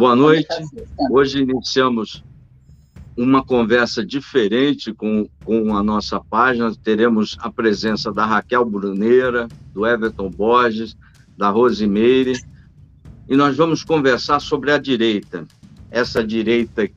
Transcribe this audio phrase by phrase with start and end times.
[0.00, 0.48] Boa noite.
[1.10, 2.24] Hoje iniciamos
[3.14, 6.74] uma conversa diferente com, com a nossa página.
[6.74, 10.96] Teremos a presença da Raquel Bruneira, do Everton Borges,
[11.36, 12.32] da Rosimeire,
[13.28, 15.46] e nós vamos conversar sobre a direita.
[15.90, 16.88] Essa direita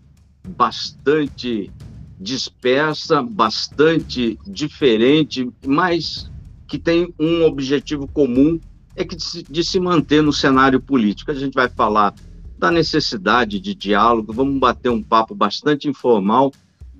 [0.47, 1.69] bastante
[2.17, 6.31] dispersa, bastante diferente, mas
[6.69, 8.61] que tem um objetivo comum,
[8.95, 11.31] é que de se, de se manter no cenário político.
[11.31, 12.15] A gente vai falar
[12.63, 16.49] da necessidade de diálogo, vamos bater um papo bastante informal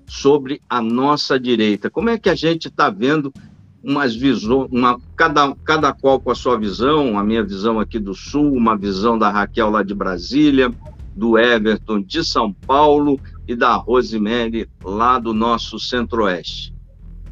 [0.05, 1.89] sobre a nossa direita.
[1.89, 3.33] Como é que a gente está vendo
[3.81, 8.13] umas visões, uma, cada, cada qual com a sua visão, a minha visão aqui do
[8.13, 10.69] Sul, uma visão da Raquel lá de Brasília,
[11.15, 13.17] do Everton de São Paulo
[13.47, 16.75] e da Rosemary lá do nosso Centro-Oeste.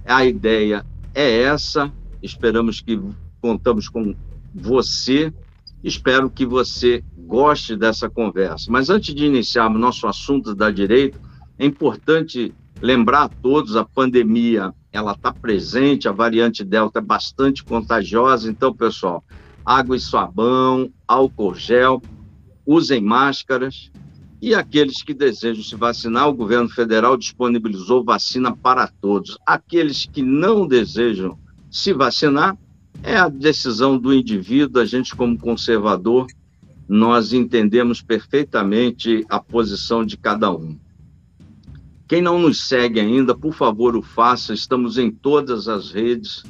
[0.06, 1.92] A ideia é essa,
[2.24, 2.98] esperamos que
[3.42, 4.16] contamos com
[4.56, 5.34] você,
[5.84, 8.70] espero que você goste dessa conversa.
[8.70, 11.18] Mas antes de iniciarmos nosso assunto da direita,
[11.58, 17.64] é importante lembrar a todos a pandemia ela está presente, a variante delta é bastante
[17.64, 19.24] contagiosa, então pessoal,
[19.66, 22.02] água e sabão, álcool gel,
[22.66, 23.90] usem máscaras
[24.42, 29.38] e aqueles que desejam se vacinar, o governo federal disponibilizou vacina para todos.
[29.46, 32.58] Aqueles que não desejam se vacinar,
[33.02, 36.28] é a decisão do indivíduo, a gente como conservador
[36.92, 40.78] nós entendemos perfeitamente a posição de cada um.
[42.06, 44.54] Quem não nos segue ainda, por favor, o faça.
[44.54, 46.44] Estamos em todas as redes: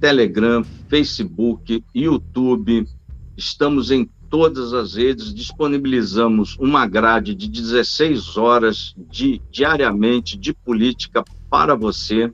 [0.00, 2.88] Telegram, Facebook, YouTube.
[3.36, 5.34] Estamos em todas as redes.
[5.34, 12.32] Disponibilizamos uma grade de 16 horas de, diariamente de política para você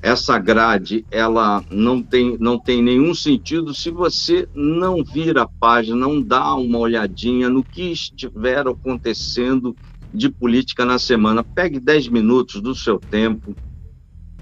[0.00, 5.96] essa grade ela não tem, não tem nenhum sentido se você não vir a página,
[5.96, 9.74] não dá uma olhadinha no que estiver acontecendo
[10.14, 11.42] de política na semana.
[11.42, 13.56] Pegue 10 minutos do seu tempo.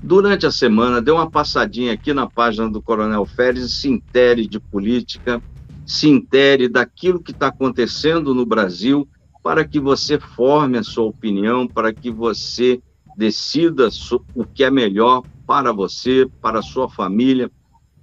[0.02, 4.46] Durante a semana, dê uma passadinha aqui na página do Coronel Férez e se intere
[4.46, 5.42] de política,
[5.86, 9.08] se intere daquilo que está acontecendo no Brasil,
[9.42, 12.80] para que você forme a sua opinião, para que você
[13.16, 13.88] decida
[14.34, 17.50] o que é melhor para você, para a sua família,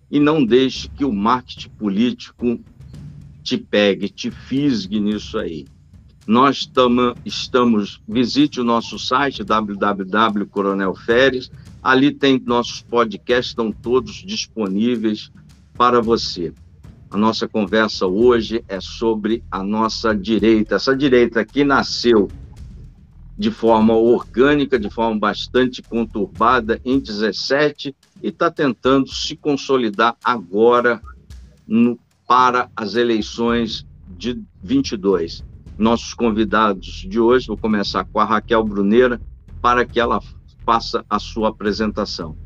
[0.10, 2.60] e não deixe que o marketing político
[3.44, 5.66] te pegue, te fisgue nisso aí.
[6.26, 11.52] Nós tamo, estamos, visite o nosso site www Coronel Férez,
[11.82, 15.30] ali tem nossos podcasts, estão todos disponíveis
[15.76, 16.54] para você.
[17.12, 20.76] A nossa conversa hoje é sobre a nossa direita.
[20.76, 22.30] Essa direita que nasceu
[23.38, 31.02] de forma orgânica, de forma bastante conturbada em 17 e está tentando se consolidar agora
[31.68, 35.44] no, para as eleições de 22.
[35.78, 39.20] Nossos convidados de hoje, vou começar com a Raquel Bruneira,
[39.62, 40.22] para que ela
[40.66, 42.38] faça a sua apresentação.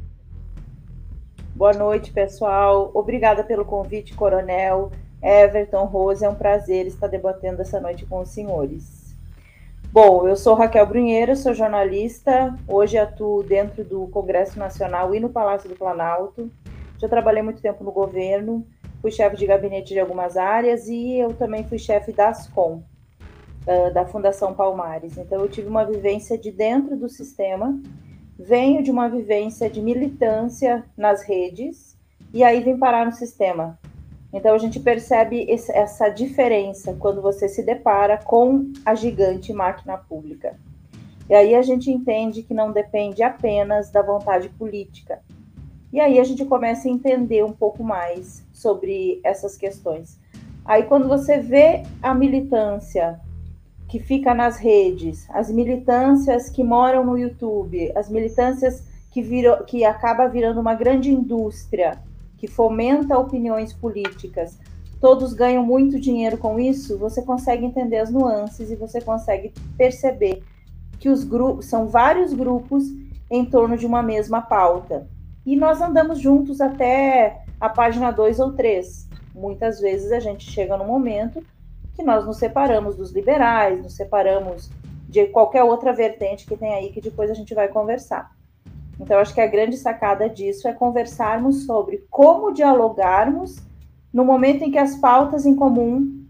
[1.56, 2.92] Boa noite, pessoal.
[2.94, 4.92] Obrigada pelo convite, Coronel.
[5.22, 9.07] Everton Rose, é um prazer estar debatendo essa noite com os senhores.
[10.00, 15.28] Bom, eu sou Raquel Brunheiro, sou jornalista, hoje atuo dentro do Congresso Nacional e no
[15.28, 16.52] Palácio do Planalto.
[17.00, 18.64] Já trabalhei muito tempo no governo,
[19.02, 22.84] fui chefe de gabinete de algumas áreas e eu também fui chefe da Ascom,
[23.92, 25.18] da Fundação Palmares.
[25.18, 27.76] Então, eu tive uma vivência de dentro do sistema,
[28.38, 31.98] venho de uma vivência de militância nas redes
[32.32, 33.80] e aí vim parar no sistema.
[34.34, 40.58] Então a gente percebe essa diferença quando você se depara com a gigante máquina pública.
[41.30, 45.20] E aí a gente entende que não depende apenas da vontade política.
[45.92, 50.20] E aí a gente começa a entender um pouco mais sobre essas questões.
[50.66, 53.20] Aí quando você vê a militância
[53.88, 59.86] que fica nas redes, as militâncias que moram no YouTube, as militâncias que, viram, que
[59.86, 61.98] acaba virando uma grande indústria,
[62.38, 64.58] que fomenta opiniões políticas,
[65.00, 70.44] todos ganham muito dinheiro com isso, você consegue entender as nuances e você consegue perceber
[71.00, 72.84] que os grupos são vários grupos
[73.30, 75.08] em torno de uma mesma pauta.
[75.46, 79.08] E nós andamos juntos até a página 2 ou 3.
[79.34, 81.44] Muitas vezes a gente chega no momento
[81.96, 84.70] que nós nos separamos dos liberais, nos separamos
[85.08, 88.37] de qualquer outra vertente que tem aí que depois a gente vai conversar.
[89.00, 93.58] Então, acho que a grande sacada disso é conversarmos sobre como dialogarmos
[94.12, 96.26] no momento em que as pautas em comum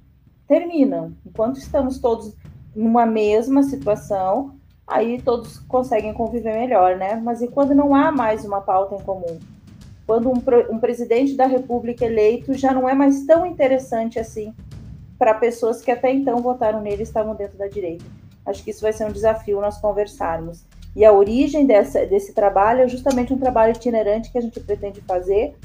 [0.47, 1.13] terminam.
[1.25, 2.35] Enquanto estamos todos
[2.75, 4.55] numa mesma situação,
[4.85, 7.15] aí todos conseguem conviver melhor, né?
[7.15, 9.39] Mas e quando não há mais uma pauta em comum?
[10.05, 14.53] Quando um, um presidente da República eleito já não é mais tão interessante assim
[15.19, 18.05] para pessoas que até então votaram nele e estavam dentro da direita.
[18.45, 20.63] Acho que isso vai ser um desafio nós conversarmos.
[20.95, 25.01] E a origem dessa, desse trabalho é justamente um trabalho itinerante que a gente pretende
[25.01, 25.55] fazer,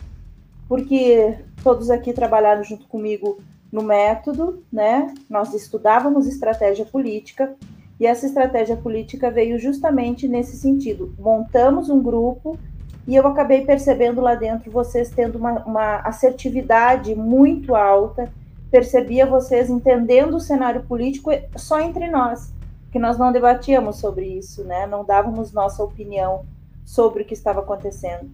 [0.68, 3.38] porque todos aqui trabalharam junto comigo
[3.70, 5.14] no método, né?
[5.30, 7.54] Nós estudávamos estratégia política
[7.98, 11.14] e essa estratégia política veio justamente nesse sentido.
[11.18, 12.58] Montamos um grupo
[13.06, 18.30] e eu acabei percebendo lá dentro vocês tendo uma, uma assertividade muito alta,
[18.70, 22.52] percebia vocês entendendo o cenário político só entre nós,
[22.92, 24.86] que nós não debatíamos sobre isso, né?
[24.86, 26.44] Não dávamos nossa opinião
[26.84, 28.30] sobre o que estava acontecendo.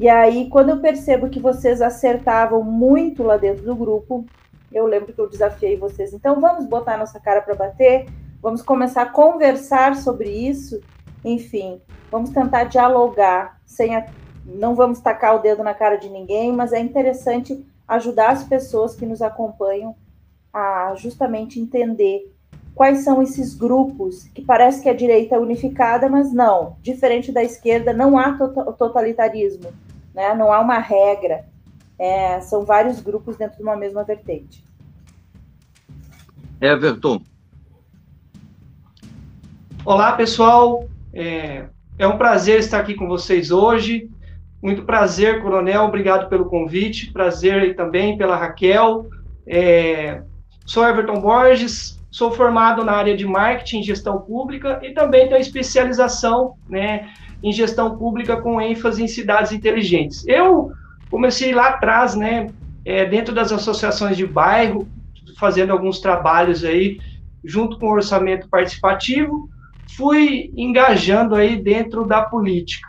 [0.00, 4.24] E aí, quando eu percebo que vocês acertavam muito lá dentro do grupo,
[4.72, 6.14] eu lembro que eu desafiei vocês.
[6.14, 8.06] Então, vamos botar nossa cara para bater,
[8.40, 10.80] vamos começar a conversar sobre isso.
[11.22, 11.78] Enfim,
[12.10, 14.06] vamos tentar dialogar, sem a...
[14.46, 18.96] não vamos tacar o dedo na cara de ninguém, mas é interessante ajudar as pessoas
[18.96, 19.94] que nos acompanham
[20.50, 22.31] a justamente entender
[22.74, 26.76] quais são esses grupos que parece que a direita é unificada, mas não.
[26.80, 28.32] Diferente da esquerda, não há
[28.78, 29.72] totalitarismo,
[30.14, 30.34] né?
[30.34, 31.44] não há uma regra.
[31.98, 34.64] É, são vários grupos dentro de uma mesma vertente.
[36.60, 37.22] Everton.
[39.84, 40.88] Olá, pessoal.
[41.12, 41.66] É,
[41.98, 44.08] é um prazer estar aqui com vocês hoje.
[44.62, 45.84] Muito prazer, Coronel.
[45.84, 47.12] Obrigado pelo convite.
[47.12, 49.08] Prazer também pela Raquel.
[49.46, 50.22] É,
[50.64, 55.40] sou Everton Borges, sou formado na área de marketing e gestão pública e também tenho
[55.40, 57.10] especialização né,
[57.42, 60.22] em gestão pública com ênfase em cidades inteligentes.
[60.28, 60.72] Eu
[61.10, 62.48] comecei lá atrás, né,
[62.84, 64.86] é, dentro das associações de bairro,
[65.38, 67.00] fazendo alguns trabalhos aí
[67.42, 69.48] junto com o orçamento participativo,
[69.96, 72.88] fui engajando aí dentro da política.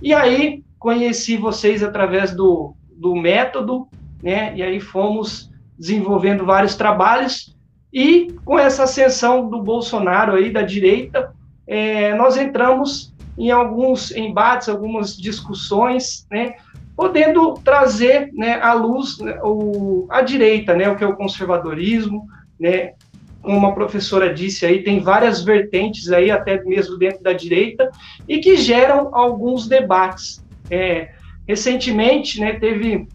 [0.00, 3.88] E aí conheci vocês através do, do método,
[4.22, 4.56] né?
[4.56, 7.58] E aí fomos desenvolvendo vários trabalhos
[7.92, 11.32] e com essa ascensão do Bolsonaro aí da direita,
[11.66, 16.54] é, nós entramos em alguns embates, algumas discussões, né?
[17.00, 22.26] podendo trazer né, à luz né, o, a direita, né, o que é o conservadorismo,
[22.58, 22.92] né,
[23.40, 27.90] como a professora disse aí, tem várias vertentes aí, até mesmo dentro da direita,
[28.28, 30.44] e que geram alguns debates.
[30.70, 31.14] É,
[31.48, 33.08] recentemente, né, teve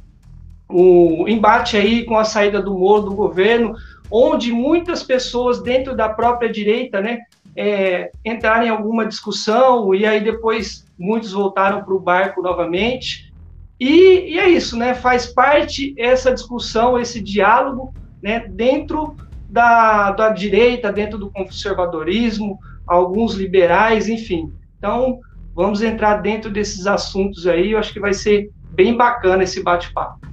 [0.67, 3.75] o embate aí com a saída do Moro do governo,
[4.09, 7.21] onde muitas pessoas dentro da própria direita, né,
[7.55, 13.33] é, entraram em alguma discussão e aí depois muitos voltaram para o barco novamente.
[13.79, 14.93] E, e, é isso, né?
[14.93, 19.15] Faz parte essa discussão, esse diálogo, né, dentro
[19.49, 24.51] da, da direita, dentro do conservadorismo, alguns liberais, enfim.
[24.77, 25.19] Então,
[25.53, 27.71] vamos entrar dentro desses assuntos aí.
[27.71, 30.24] Eu acho que vai ser bem bacana esse bate-papo.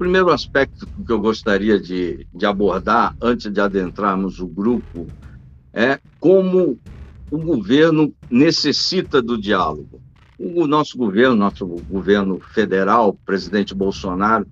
[0.00, 5.06] O primeiro aspecto que eu gostaria de, de abordar, antes de adentrarmos o grupo,
[5.74, 6.78] é como
[7.30, 10.00] o governo necessita do diálogo.
[10.38, 14.46] O nosso governo, nosso governo federal, presidente Bolsonaro,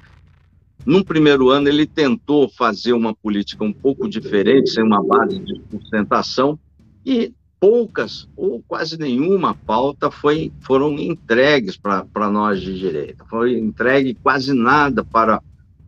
[0.84, 5.62] num primeiro ano ele tentou fazer uma política um pouco diferente, sem uma base de
[5.70, 6.58] sustentação,
[7.06, 13.24] e poucas ou quase nenhuma pauta foi, foram entregues para nós de direita.
[13.28, 15.42] Foi entregue quase nada para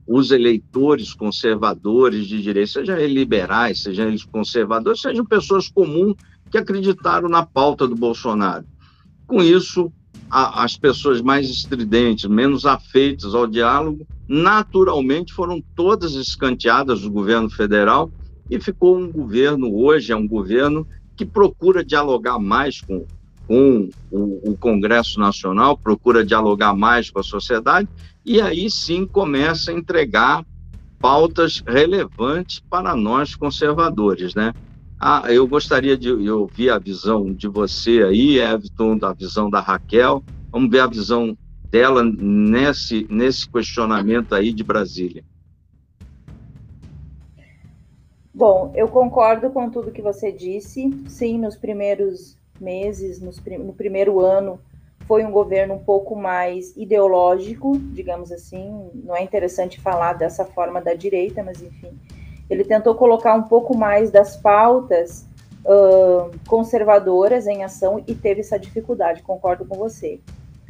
[0.07, 6.17] os eleitores conservadores de direita, sejam eles liberais, sejam eles conservadores, sejam pessoas comuns
[6.50, 8.65] que acreditaram na pauta do Bolsonaro.
[9.25, 9.93] Com isso,
[10.29, 17.49] a, as pessoas mais estridentes, menos afeitas ao diálogo, naturalmente foram todas escanteadas do governo
[17.49, 18.11] federal
[18.50, 20.85] e ficou um governo, hoje é um governo
[21.21, 23.05] que procura dialogar mais com,
[23.47, 27.87] com o, o Congresso Nacional, procura dialogar mais com a sociedade,
[28.25, 30.43] e aí sim começa a entregar
[30.99, 34.55] pautas relevantes para nós conservadores, né?
[34.99, 40.25] Ah, eu gostaria de ouvir a visão de você aí, Everton, da visão da Raquel.
[40.50, 41.37] Vamos ver a visão
[41.71, 45.23] dela nesse, nesse questionamento aí de Brasília.
[48.40, 50.90] Bom, eu concordo com tudo que você disse.
[51.06, 54.59] Sim, nos primeiros meses, nos, no primeiro ano,
[55.06, 58.90] foi um governo um pouco mais ideológico, digamos assim.
[58.94, 61.92] Não é interessante falar dessa forma da direita, mas enfim
[62.50, 65.25] ele tentou colocar um pouco mais das pautas
[65.64, 70.20] uh, conservadoras em ação e teve essa dificuldade, concordo com você.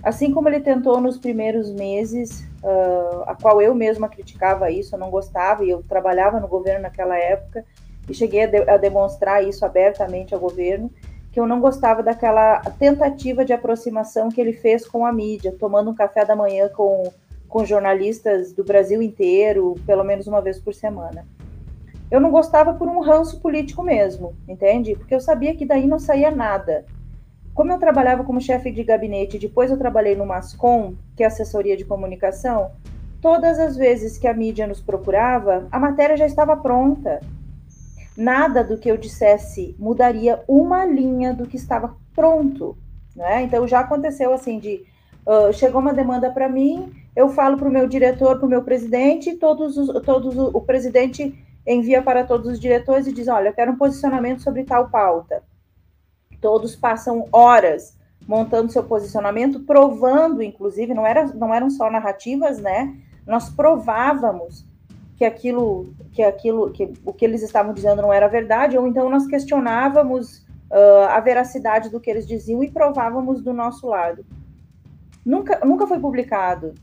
[0.02, 4.98] Assim como ele tentou nos primeiros meses, uh, a qual eu mesma criticava isso, eu
[4.98, 7.64] não gostava, e eu trabalhava no governo naquela época,
[8.08, 10.90] e cheguei a, de, a demonstrar isso abertamente ao governo,
[11.30, 15.90] que eu não gostava daquela tentativa de aproximação que ele fez com a mídia, tomando
[15.90, 17.12] um café da manhã com
[17.50, 21.26] com jornalistas do Brasil inteiro, pelo menos uma vez por semana.
[22.08, 24.94] Eu não gostava por um ranço político mesmo, entende?
[24.94, 26.86] Porque eu sabia que daí não saía nada.
[27.54, 31.76] Como eu trabalhava como chefe de gabinete, depois eu trabalhei no Mascom, que é assessoria
[31.76, 32.70] de comunicação,
[33.20, 37.20] todas as vezes que a mídia nos procurava, a matéria já estava pronta.
[38.16, 42.76] Nada do que eu dissesse mudaria uma linha do que estava pronto.
[43.14, 43.42] Né?
[43.42, 44.84] Então já aconteceu assim de
[45.26, 48.62] uh, chegou uma demanda para mim, eu falo para o meu diretor, para o meu
[48.62, 51.34] presidente, todos os, todos o, o presidente
[51.66, 55.42] envia para todos os diretores e diz, olha, eu quero um posicionamento sobre tal pauta.
[56.40, 62.96] Todos passam horas montando seu posicionamento, provando, inclusive, não, era, não eram só narrativas, né?
[63.26, 64.64] Nós provávamos
[65.16, 69.10] que aquilo, que aquilo, que o que eles estavam dizendo não era verdade, ou então
[69.10, 70.38] nós questionávamos
[70.70, 74.24] uh, a veracidade do que eles diziam e provávamos do nosso lado.
[75.24, 76.74] Nunca, nunca foi publicado.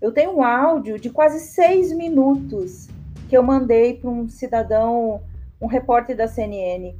[0.00, 2.88] Eu tenho um áudio de quase seis minutos
[3.28, 5.20] que eu mandei para um cidadão,
[5.60, 6.94] um repórter da CNN,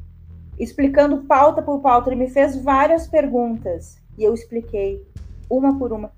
[0.59, 2.11] explicando pauta por pauta.
[2.11, 5.07] Ele me fez várias perguntas e eu expliquei
[5.51, 6.11] uma por uma.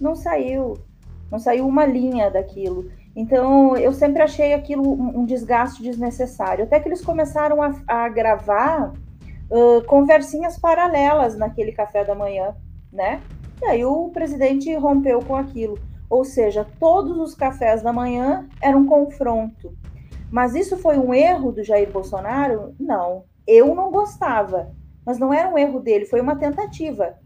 [0.00, 0.78] Não saiu,
[1.30, 2.90] não saiu uma linha daquilo.
[3.14, 6.64] Então, eu sempre achei aquilo um, desgaste desnecessário.
[6.64, 8.92] Até que eles começaram a, a gravar
[9.50, 12.54] uh, conversinhas paralelas naquele café da manhã,
[12.90, 13.20] né?
[13.60, 15.78] E aí o presidente rompeu com aquilo.
[16.08, 19.74] Ou seja, todos os cafés da manhã eram confronto.
[20.30, 22.74] Mas isso foi um erro do Jair Bolsonaro?
[22.80, 23.24] Não.
[23.46, 24.74] Eu não gostava.
[25.04, 27.18] Mas não era um erro dele, foi uma tentativa.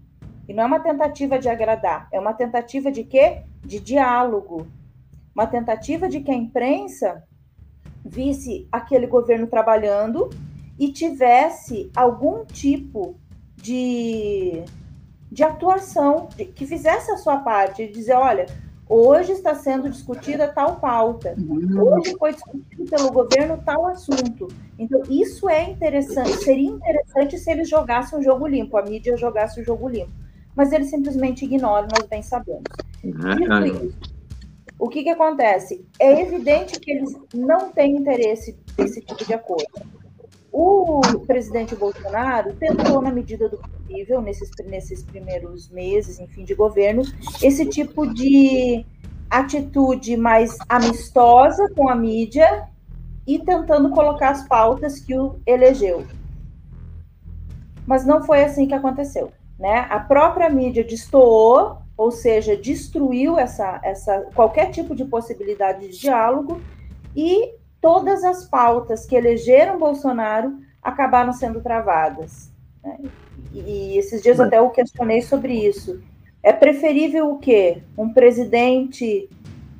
[0.48, 3.42] E não é uma tentativa de agradar, é uma tentativa de quê?
[3.62, 4.66] De diálogo.
[5.34, 7.22] Uma tentativa de que a imprensa
[8.04, 10.30] visse aquele governo trabalhando
[10.78, 13.16] e tivesse algum tipo
[13.56, 14.62] de,
[15.30, 18.46] de atuação, de, que fizesse a sua parte, de dizer, olha,
[18.88, 24.48] hoje está sendo discutida tal pauta, hoje foi discutido pelo governo tal assunto.
[24.78, 29.60] Então, isso é interessante, seria interessante se eles jogassem o jogo limpo, a mídia jogasse
[29.60, 30.12] o jogo limpo.
[30.54, 32.62] Mas eles simplesmente ignoram, nós bem sabemos.
[33.04, 33.66] Uhum.
[33.66, 33.94] Isso,
[34.78, 35.84] o que, que acontece?
[35.98, 39.95] É evidente que eles não têm interesse nesse tipo de acordo.
[40.52, 47.02] O presidente Bolsonaro tentou, na medida do possível, nesses, nesses primeiros meses, enfim, de governo,
[47.42, 48.84] esse tipo de
[49.30, 52.68] atitude mais amistosa com a mídia
[53.26, 56.06] e tentando colocar as pautas que o elegeu.
[57.86, 59.32] Mas não foi assim que aconteceu.
[59.58, 59.86] Né?
[59.90, 66.60] A própria mídia destoou, ou seja, destruiu essa, essa qualquer tipo de possibilidade de diálogo
[67.14, 72.50] e todas as pautas que elegeram Bolsonaro acabaram sendo travadas.
[72.82, 72.98] Né?
[73.52, 76.00] E, esses dias até eu questionei sobre isso.
[76.42, 77.82] É preferível o quê?
[77.96, 79.28] Um presidente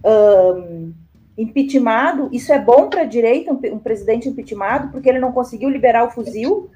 [0.05, 0.93] um,
[1.39, 2.29] impeachmentado?
[2.33, 6.05] Isso é bom para a direita, um, um, presidente impeachmentado, porque ele não conseguiu liberar
[6.05, 6.71] o fuzil?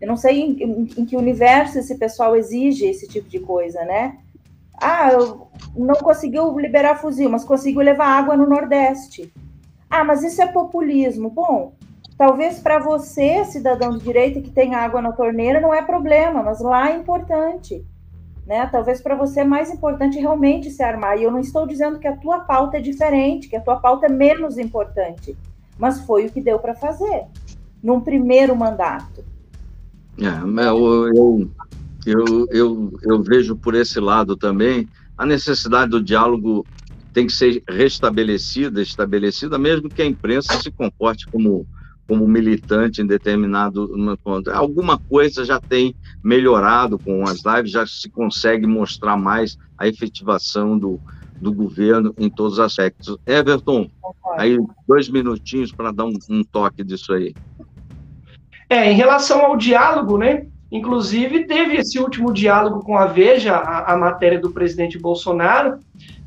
[0.00, 3.84] Eu não sei em, em, em que universo esse pessoal exige esse tipo de coisa,
[3.84, 4.18] né?
[4.80, 5.10] Ah,
[5.76, 9.32] não conseguiu liberar fuzil, mas conseguiu levar água no Nordeste.
[9.90, 11.30] Ah, mas isso é populismo.
[11.30, 11.74] Bom,
[12.16, 16.60] talvez para você, cidadão de direita que tem água na torneira, não é problema, mas
[16.60, 17.84] lá é importante.
[18.46, 18.66] Né?
[18.66, 21.18] Talvez para você é mais importante realmente se armar.
[21.18, 24.06] E eu não estou dizendo que a tua pauta é diferente, que a tua pauta
[24.06, 25.36] é menos importante,
[25.78, 27.26] mas foi o que deu para fazer
[27.82, 29.24] num primeiro mandato.
[30.20, 31.50] É, eu, eu,
[32.06, 36.64] eu, eu, eu vejo por esse lado também a necessidade do diálogo
[37.12, 41.66] tem que ser restabelecida, estabelecida, mesmo que a imprensa se comporte como,
[42.06, 43.90] como militante em determinado.
[44.52, 50.78] Alguma coisa já tem melhorado com as lives, já se consegue mostrar mais a efetivação
[50.78, 51.00] do,
[51.40, 53.16] do governo em todos os aspectos.
[53.26, 53.90] Everton,
[54.36, 57.34] aí dois minutinhos para dar um, um toque disso aí.
[58.68, 60.46] É, em relação ao diálogo, né?
[60.70, 65.78] Inclusive, teve esse último diálogo com a Veja, a, a matéria do presidente Bolsonaro,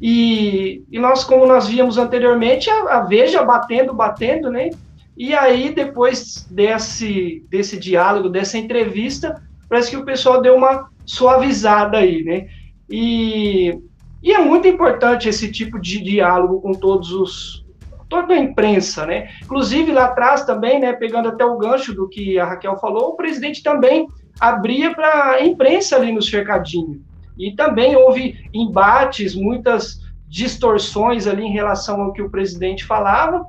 [0.02, 4.72] e, e, nós, como nós víamos anteriormente, a, a, Veja batendo, batendo, né?
[5.16, 9.40] E aí, depois desse, desse diálogo, dessa entrevista,
[9.70, 12.48] parece que o pessoal deu uma suavizada aí, né?
[12.90, 13.78] E,
[14.24, 17.66] e é muito importante esse tipo de diálogo com todos os,
[18.10, 19.30] toda a imprensa, né?
[19.44, 23.16] Inclusive lá atrás também, né, pegando até o gancho do que a Raquel falou, o
[23.16, 24.08] presidente também
[24.40, 27.02] abria para a imprensa ali no cercadinho.
[27.48, 33.46] E também houve embates, muitas distorções ali em relação ao que o presidente falava,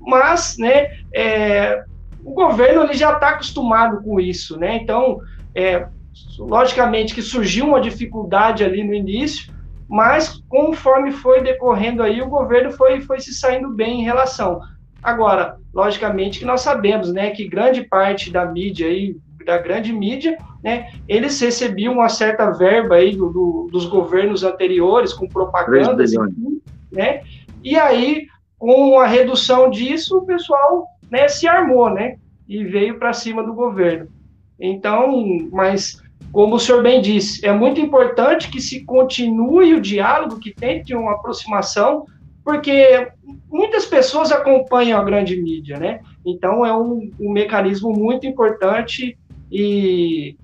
[0.00, 1.84] mas, né, é,
[2.24, 4.76] o governo ele já está acostumado com isso, né?
[4.76, 5.20] Então,
[5.54, 5.86] é,
[6.38, 9.52] logicamente que surgiu uma dificuldade ali no início,
[9.88, 14.60] mas conforme foi decorrendo aí, o governo foi, foi se saindo bem em relação.
[15.02, 20.36] Agora, logicamente que nós sabemos, né, que grande parte da mídia aí, da grande mídia,
[20.62, 26.04] né, eles recebiam uma certa verba aí do, do, dos governos anteriores com propaganda,
[26.90, 27.22] né,
[27.62, 28.26] e aí
[28.58, 32.16] com a redução disso, o pessoal, né, se armou, né,
[32.48, 34.08] e veio para cima do governo.
[34.58, 40.40] Então, mas como o senhor bem disse, é muito importante que se continue o diálogo,
[40.40, 42.06] que tente uma aproximação,
[42.44, 43.08] porque
[43.48, 46.00] muitas pessoas acompanham a grande mídia, né?
[46.26, 49.16] Então é um, um mecanismo muito importante
[49.50, 50.36] e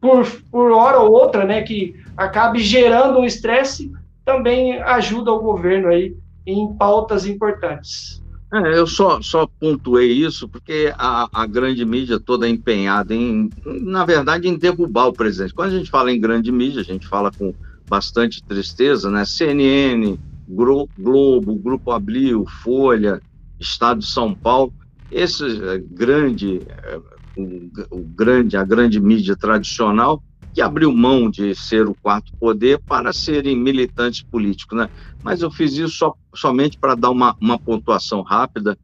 [0.00, 3.92] por, por hora ou outra, né, que acabe gerando um estresse,
[4.24, 6.16] também ajuda o governo aí
[6.46, 8.22] em pautas importantes.
[8.52, 13.50] É, eu só, só pontuei isso porque a, a grande mídia toda é empenhada em,
[13.66, 15.52] na verdade, em derrubar o presidente.
[15.52, 17.54] Quando a gente fala em grande mídia, a gente fala com
[17.86, 19.24] bastante tristeza, né?
[19.26, 20.18] CNN,
[20.48, 23.20] Globo, Grupo Abril, Folha,
[23.60, 24.72] Estado de São Paulo,
[25.10, 27.00] esse é, grande, é,
[27.38, 32.80] o, o grande, a grande mídia tradicional que abriu mão de ser o quarto poder
[32.80, 34.88] para serem militantes políticos, né?
[35.22, 38.76] Mas eu fiz isso só, somente para dar uma, uma pontuação rápida,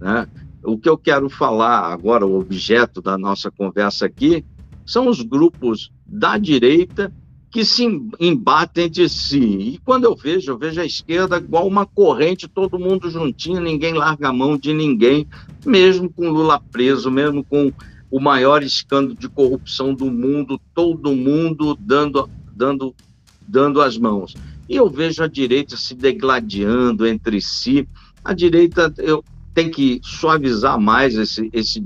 [0.00, 0.28] né?
[0.62, 4.44] O que eu quero falar agora, o objeto da nossa conversa aqui,
[4.84, 7.12] são os grupos da direita
[7.50, 7.84] que se
[8.18, 9.38] embatem entre si.
[9.38, 13.94] E quando eu vejo, eu vejo a esquerda igual uma corrente, todo mundo juntinho, ninguém
[13.94, 15.24] larga a mão de ninguém,
[15.64, 17.72] mesmo com Lula preso, mesmo com
[18.14, 22.94] o maior escândalo de corrupção do mundo, todo mundo dando, dando,
[23.40, 24.36] dando as mãos.
[24.68, 27.88] E eu vejo a direita se degladiando entre si.
[28.24, 31.82] A direita eu, tem que suavizar mais esse, esse,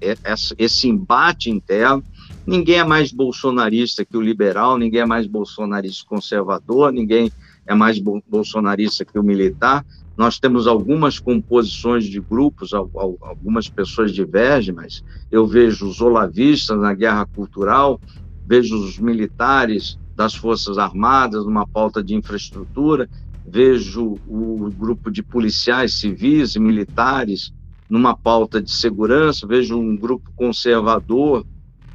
[0.00, 2.02] esse, esse embate interno.
[2.46, 7.30] Ninguém é mais bolsonarista que o liberal, ninguém é mais bolsonarista conservador, ninguém
[7.66, 9.84] é mais bolsonarista que o militar.
[10.16, 16.94] Nós temos algumas composições de grupos, algumas pessoas divergem, mas eu vejo os olavistas na
[16.94, 18.00] guerra cultural,
[18.44, 23.08] vejo os militares das Forças Armadas numa pauta de infraestrutura,
[23.44, 27.52] vejo o grupo de policiais civis e militares
[27.88, 31.44] numa pauta de segurança, vejo um grupo conservador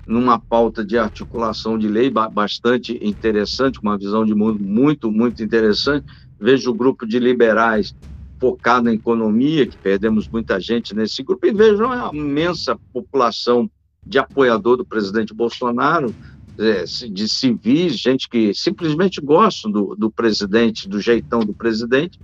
[0.05, 6.05] numa pauta de articulação de lei bastante interessante, uma visão de mundo muito, muito interessante.
[6.41, 7.95] Vejo o grupo de liberais
[8.39, 13.69] focado na economia, que perdemos muita gente nesse grupo, e vejo uma imensa população
[14.03, 16.13] de apoiador do presidente Bolsonaro,
[16.57, 22.19] é, de civis, gente que simplesmente gosta do, do presidente, do jeitão do presidente,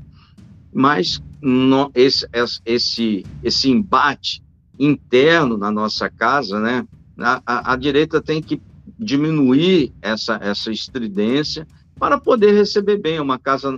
[0.73, 2.27] mas no, esse,
[2.65, 4.43] esse, esse embate
[4.80, 6.86] interno na nossa casa, né?
[7.19, 8.62] A, a, a, direita tem que
[8.99, 11.67] diminuir essa, essa estridência
[11.99, 13.19] para poder receber bem.
[13.19, 13.69] Uma casa,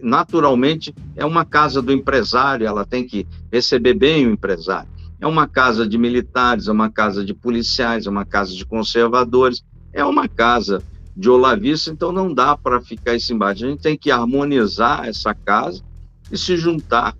[0.00, 4.88] naturalmente, é uma casa do empresário, ela tem que receber bem o empresário.
[5.20, 9.62] É uma casa de militares, é uma casa de policiais, é uma casa de conservadores,
[9.92, 10.82] é uma casa
[11.16, 13.64] de olavistas, então não dá para ficar esse embate.
[13.64, 15.82] A gente tem que harmonizar essa casa
[16.30, 17.14] e se juntar.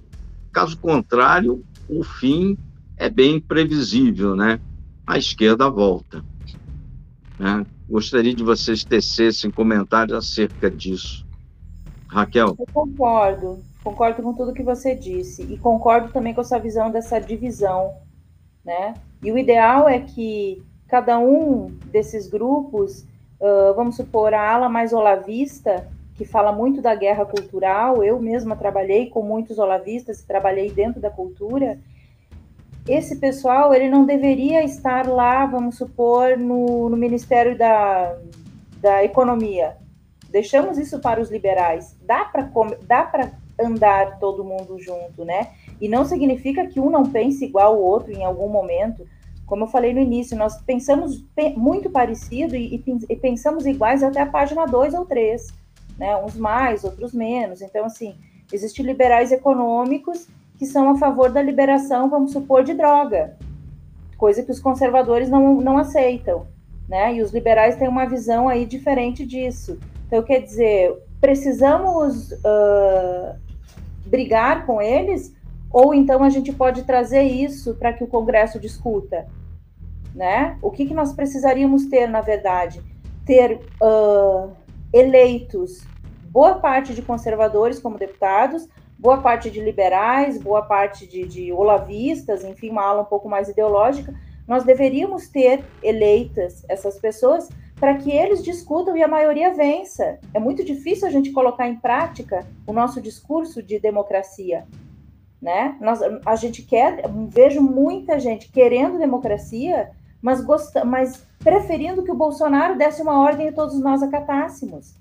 [0.52, 2.56] Caso contrário, o fim
[2.96, 4.60] é bem previsível, né?
[5.06, 6.24] A esquerda volta.
[7.38, 7.66] Né?
[7.90, 11.26] Gostaria de vocês tecessem comentários acerca disso.
[12.06, 12.54] Raquel?
[12.56, 17.18] Eu concordo, concordo com tudo que você disse e concordo também com essa visão dessa
[17.18, 17.92] divisão,
[18.64, 18.94] né?
[19.20, 23.02] E o ideal é que cada um desses grupos,
[23.40, 28.54] uh, vamos supor, a ala mais olavista, que fala muito da guerra cultural, eu mesma
[28.54, 31.76] trabalhei com muitos olavistas, trabalhei dentro da cultura,
[32.92, 38.16] esse pessoal ele não deveria estar lá, vamos supor, no, no Ministério da,
[38.80, 39.76] da Economia.
[40.28, 41.96] Deixamos isso para os liberais.
[42.02, 42.50] Dá para
[42.86, 45.50] dá para andar todo mundo junto, né?
[45.80, 49.06] E não significa que um não pense igual ao outro em algum momento.
[49.46, 51.24] Como eu falei no início, nós pensamos
[51.56, 55.48] muito parecido e, e pensamos iguais até a página 2 ou 3,
[55.98, 56.16] né?
[56.16, 57.60] Uns mais, outros menos.
[57.60, 58.14] Então, assim,
[58.52, 60.28] existem liberais econômicos
[60.60, 63.34] que são a favor da liberação, vamos supor, de droga,
[64.18, 66.48] coisa que os conservadores não, não aceitam,
[66.86, 67.14] né?
[67.14, 69.78] E os liberais têm uma visão aí diferente disso.
[70.06, 73.38] Então, quer dizer, precisamos uh,
[74.04, 75.34] brigar com eles,
[75.72, 79.28] ou então a gente pode trazer isso para que o Congresso discuta,
[80.14, 80.58] né?
[80.60, 82.82] O que, que nós precisaríamos ter, na verdade?
[83.24, 84.50] Ter uh,
[84.92, 85.88] eleitos
[86.30, 88.68] boa parte de conservadores como deputados,
[89.00, 93.48] boa parte de liberais, boa parte de, de olavistas, enfim, uma ala um pouco mais
[93.48, 94.14] ideológica,
[94.46, 100.18] nós deveríamos ter eleitas essas pessoas para que eles discutam e a maioria vença.
[100.34, 104.66] É muito difícil a gente colocar em prática o nosso discurso de democracia.
[105.40, 105.78] Né?
[105.80, 112.16] Nós, a gente quer, vejo muita gente querendo democracia, mas, gosta, mas preferindo que o
[112.16, 114.94] Bolsonaro desse uma ordem e todos nós acatássemos.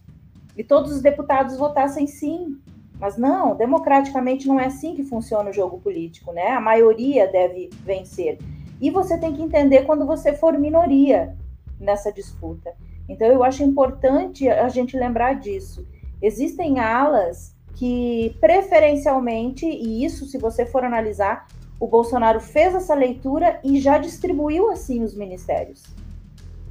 [0.55, 2.57] E todos os deputados votassem sim.
[2.99, 6.49] Mas não, democraticamente não é assim que funciona o jogo político, né?
[6.49, 8.38] A maioria deve vencer.
[8.81, 11.35] E você tem que entender quando você for minoria
[11.79, 12.73] nessa disputa.
[13.07, 15.88] Então, eu acho importante a gente lembrar disso.
[16.21, 21.47] Existem alas que, preferencialmente, e isso, se você for analisar,
[21.79, 25.83] o Bolsonaro fez essa leitura e já distribuiu assim os ministérios.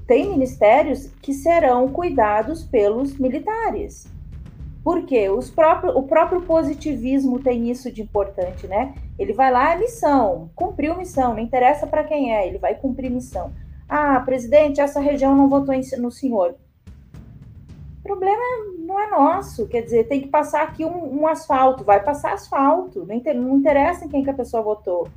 [0.06, 4.06] Tem ministérios que serão cuidados pelos militares.
[4.82, 8.94] Porque os próprios, o próprio positivismo tem isso de importante, né?
[9.18, 13.10] Ele vai lá, é missão, cumpriu missão, não interessa para quem é, ele vai cumprir
[13.10, 13.52] missão.
[13.88, 16.54] Ah, presidente, essa região não votou no senhor.
[17.98, 18.42] O problema
[18.78, 23.04] não é nosso, quer dizer, tem que passar aqui um, um asfalto, vai passar asfalto,
[23.04, 25.08] não, inter, não interessa em quem que a pessoa votou.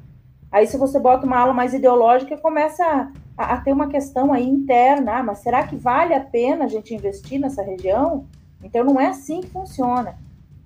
[0.52, 4.46] Aí, se você bota uma aula mais ideológica, começa a, a, ter uma questão aí
[4.46, 5.20] interna.
[5.20, 8.26] Ah, mas será que vale a pena a gente investir nessa região?
[8.64, 10.16] Então, não é assim que funciona.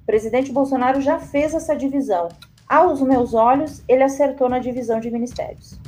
[0.03, 2.29] O presidente Bolsonaro já fez essa divisão.
[2.67, 5.79] Aos meus olhos, ele acertou na divisão de ministérios.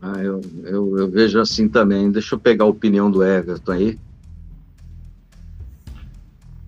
[0.00, 2.10] Ah, eu, eu, eu, vejo assim também.
[2.10, 3.98] Deixa eu pegar a opinião do Everton aí.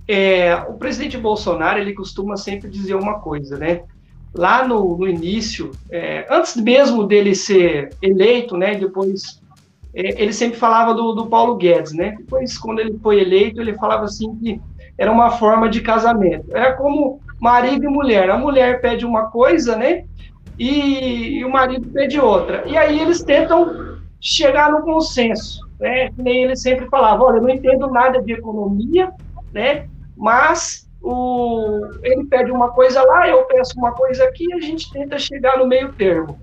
[0.07, 3.85] É, o presidente Bolsonaro ele costuma sempre dizer uma coisa, né?
[4.35, 8.75] Lá no, no início, é, antes mesmo dele ser eleito, né?
[8.75, 9.41] Depois
[9.95, 12.15] ele sempre falava do, do Paulo Guedes, né?
[12.19, 14.61] Depois, quando ele foi eleito, ele falava assim que
[14.99, 16.47] era uma forma de casamento.
[16.55, 18.29] Era como marido e mulher.
[18.31, 20.05] A mulher pede uma coisa, né?
[20.59, 22.65] e, e o marido pede outra.
[22.67, 26.11] E aí eles tentam chegar no consenso, né?
[26.17, 29.13] Nem ele sempre falava, olha, eu não entendo nada de economia,
[29.53, 29.87] né?
[30.17, 34.91] Mas o, ele pede uma coisa lá, eu peço uma coisa aqui, e a gente
[34.93, 36.39] tenta chegar no meio termo.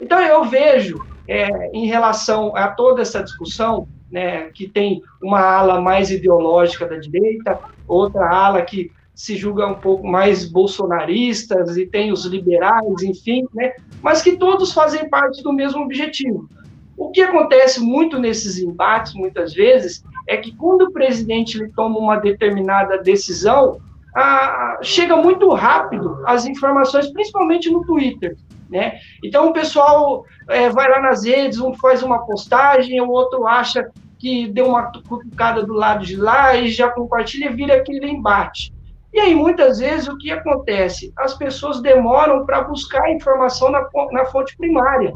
[0.00, 5.80] Então eu vejo, é, em relação a toda essa discussão, né, que tem uma ala
[5.80, 12.12] mais ideológica da direita, outra ala que se julga um pouco mais bolsonaristas e tem
[12.12, 13.72] os liberais, enfim, né?
[14.00, 16.48] mas que todos fazem parte do mesmo objetivo.
[16.96, 21.98] O que acontece muito nesses embates, muitas vezes, é que quando o presidente ele toma
[21.98, 23.80] uma determinada decisão,
[24.14, 28.36] a, chega muito rápido as informações, principalmente no Twitter.
[28.68, 28.98] Né?
[29.24, 33.90] Então o pessoal é, vai lá nas redes, um faz uma postagem, o outro acha
[34.18, 38.72] que deu uma cutucada do lado de lá e já compartilha, vira aquele embate.
[39.12, 41.12] E aí, muitas vezes, o que acontece?
[41.16, 45.12] As pessoas demoram para buscar informação na, na fonte primária,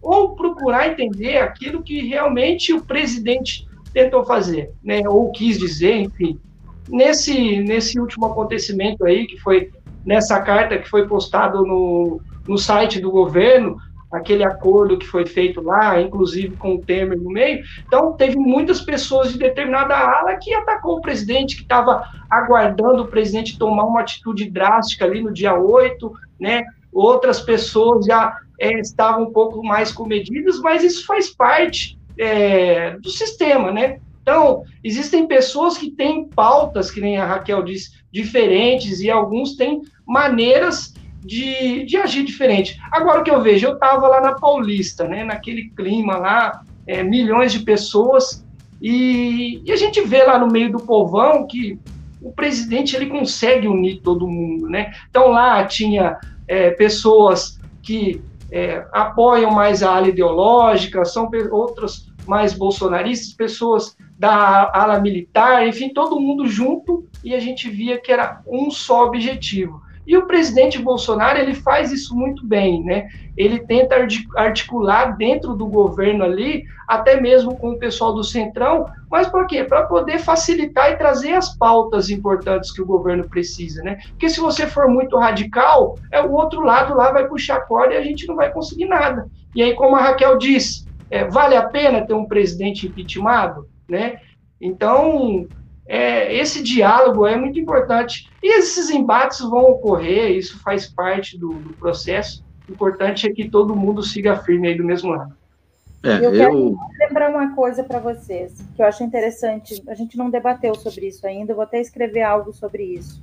[0.00, 6.38] ou procurar entender aquilo que realmente o presidente tentou fazer, né, ou quis dizer, enfim.
[6.88, 9.70] Nesse, nesse último acontecimento aí, que foi
[10.04, 13.76] nessa carta que foi postado no, no site do governo,
[14.12, 17.64] aquele acordo que foi feito lá, inclusive com o Temer no meio.
[17.86, 23.08] Então, teve muitas pessoas de determinada ala que atacou o presidente, que estava aguardando o
[23.08, 26.64] presidente tomar uma atitude drástica ali no dia 8, né?
[26.92, 33.10] Outras pessoas já é, estavam um pouco mais comedidas, mas isso faz parte é, do
[33.10, 33.98] sistema, né?
[34.22, 39.82] Então, existem pessoas que têm pautas, que nem a Raquel disse, diferentes, e alguns têm
[40.06, 40.93] maneiras
[41.24, 42.78] de, de agir diferente.
[42.92, 47.02] Agora, o que eu vejo, eu estava lá na Paulista, né, naquele clima lá, é,
[47.02, 48.44] milhões de pessoas,
[48.80, 51.78] e, e, a gente vê lá no meio do povão que
[52.20, 54.92] o presidente ele consegue unir todo mundo, né?
[55.08, 62.52] Então lá tinha é, pessoas que é, apoiam mais a ala ideológica, são outras mais
[62.52, 68.42] bolsonaristas, pessoas da ala militar, enfim, todo mundo junto e a gente via que era
[68.46, 69.80] um só objetivo.
[70.06, 73.08] E o presidente Bolsonaro, ele faz isso muito bem, né?
[73.36, 73.96] Ele tenta
[74.36, 79.64] articular dentro do governo ali, até mesmo com o pessoal do Centrão, mas por quê?
[79.64, 83.98] Para poder facilitar e trazer as pautas importantes que o governo precisa, né?
[84.10, 87.94] Porque se você for muito radical, é o outro lado lá vai puxar a corda
[87.94, 89.26] e a gente não vai conseguir nada.
[89.54, 94.18] E aí, como a Raquel disse, é, vale a pena ter um presidente impeachmentado, né?
[94.60, 95.46] Então,
[95.86, 98.30] é, esse diálogo é muito importante.
[98.42, 102.44] E esses embates vão ocorrer, isso faz parte do, do processo.
[102.68, 105.34] O importante é que todo mundo siga firme aí do mesmo lado.
[106.02, 106.76] É, eu quero eu...
[107.00, 109.82] lembrar uma coisa para vocês, que eu acho interessante.
[109.88, 113.20] A gente não debateu sobre isso ainda, eu vou até escrever algo sobre isso.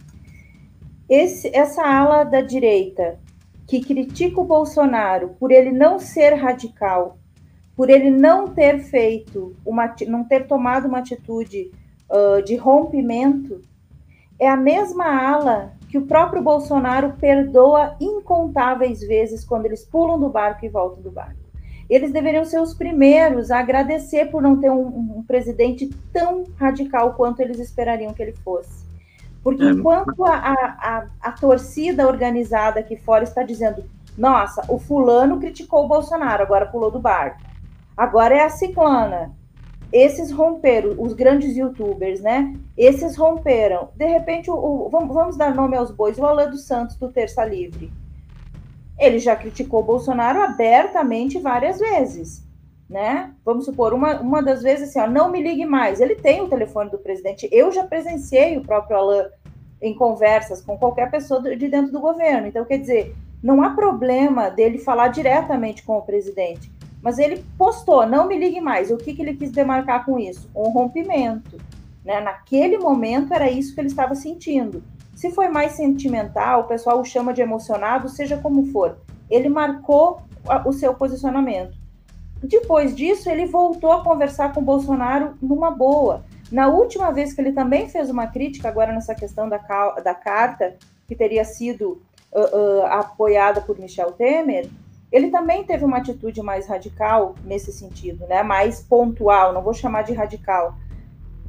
[1.07, 3.19] Esse, essa ala da direita
[3.67, 7.17] que critica o Bolsonaro por ele não ser radical,
[7.75, 11.71] por ele não ter feito uma, não ter tomado uma atitude
[12.11, 13.61] uh, de rompimento,
[14.37, 20.29] é a mesma ala que o próprio Bolsonaro perdoa incontáveis vezes quando eles pulam do
[20.29, 21.41] barco e voltam do barco.
[21.89, 27.13] Eles deveriam ser os primeiros a agradecer por não ter um, um presidente tão radical
[27.15, 28.85] quanto eles esperariam que ele fosse.
[29.43, 29.71] Porque é.
[29.71, 33.83] enquanto a, a, a, torcida organizada aqui fora está dizendo,
[34.17, 37.41] nossa, o fulano criticou o Bolsonaro, agora pulou do barco.
[37.97, 39.31] Agora é a ciclana.
[39.91, 42.55] Esses romperam, os grandes youtubers, né?
[42.77, 43.89] Esses romperam.
[43.95, 47.11] De repente, o, o vamos, vamos, dar nome aos bois, o Alan dos Santos do
[47.11, 47.91] Terça Livre.
[48.97, 52.49] Ele já criticou Bolsonaro abertamente várias vezes
[52.91, 53.31] né?
[53.45, 56.01] Vamos supor, uma, uma das vezes assim, ó, não me ligue mais.
[56.01, 57.47] Ele tem o telefone do presidente.
[57.49, 59.27] Eu já presenciei o próprio Alain
[59.81, 62.47] em conversas com qualquer pessoa de dentro do governo.
[62.47, 66.69] Então, quer dizer, não há problema dele falar diretamente com o presidente.
[67.01, 68.91] Mas ele postou, não me ligue mais.
[68.91, 70.49] O que, que ele quis demarcar com isso?
[70.55, 71.57] Um rompimento.
[72.05, 72.19] Né?
[72.21, 74.83] Naquele momento era isso que ele estava sentindo.
[75.15, 78.97] Se foi mais sentimental, o pessoal o chama de emocionado, seja como for.
[79.29, 80.21] Ele marcou
[80.65, 81.77] o seu posicionamento.
[82.43, 86.23] Depois disso, ele voltou a conversar com o Bolsonaro numa boa.
[86.51, 89.57] Na última vez que ele também fez uma crítica, agora nessa questão da,
[90.03, 90.75] da carta,
[91.07, 94.67] que teria sido uh, uh, apoiada por Michel Temer,
[95.11, 98.41] ele também teve uma atitude mais radical nesse sentido, né?
[98.41, 100.75] mais pontual, não vou chamar de radical.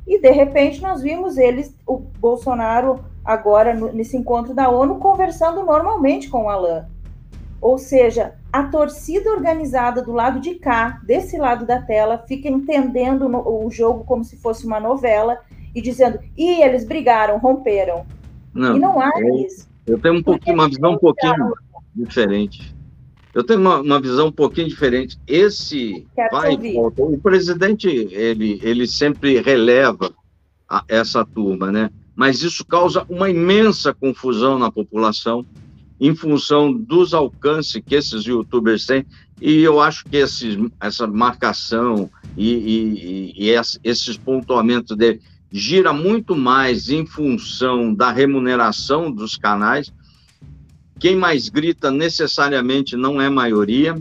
[0.06, 6.28] E de repente nós vimos eles, o Bolsonaro, agora nesse encontro da ONU, conversando normalmente
[6.28, 6.82] com o Alain.
[7.60, 13.28] Ou seja, a torcida organizada do lado de cá, desse lado da tela, fica entendendo
[13.28, 15.38] o jogo como se fosse uma novela
[15.72, 18.04] e dizendo: e eles brigaram, romperam.
[18.52, 19.68] Não, e não há eu, isso.
[19.86, 21.52] Eu tenho um pouquinho, uma visão um pouquinho
[21.94, 22.74] diferente.
[23.34, 25.18] Eu tenho uma, uma, visão um pouquinho diferente.
[25.26, 27.02] Esse vai volta.
[27.02, 30.12] O presidente ele, ele sempre releva
[30.68, 31.90] a, essa turma, né?
[32.14, 35.46] Mas isso causa uma imensa confusão na população
[35.98, 39.06] em função dos alcances que esses youtubers têm.
[39.40, 43.50] E eu acho que esses, essa marcação e, e, e
[43.84, 49.92] esses pontuamentos dele gira muito mais em função da remuneração dos canais.
[51.02, 54.00] Quem mais grita necessariamente não é maioria.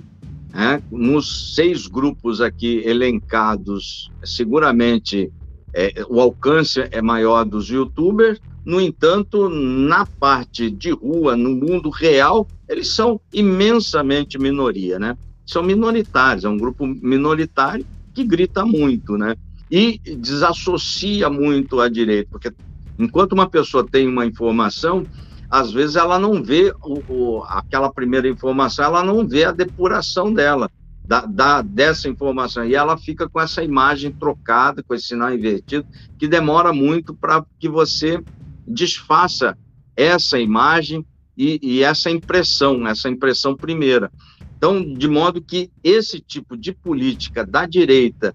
[0.53, 0.83] Né?
[0.91, 5.31] Nos seis grupos aqui elencados, seguramente
[5.73, 11.89] é, o alcance é maior dos youtubers, no entanto, na parte de rua, no mundo
[11.89, 15.17] real, eles são imensamente minoria, né?
[15.43, 17.83] São minoritários, é um grupo minoritário
[18.13, 19.35] que grita muito, né?
[19.71, 22.53] E desassocia muito a direita, porque
[22.99, 25.03] enquanto uma pessoa tem uma informação,
[25.51, 30.33] às vezes ela não vê o, o, aquela primeira informação, ela não vê a depuração
[30.33, 30.71] dela,
[31.05, 35.85] da, da, dessa informação, e ela fica com essa imagem trocada, com esse sinal invertido,
[36.17, 38.23] que demora muito para que você
[38.65, 39.57] desfaça
[39.93, 41.05] essa imagem
[41.37, 44.09] e, e essa impressão, essa impressão primeira.
[44.55, 48.33] Então, de modo que esse tipo de política da direita,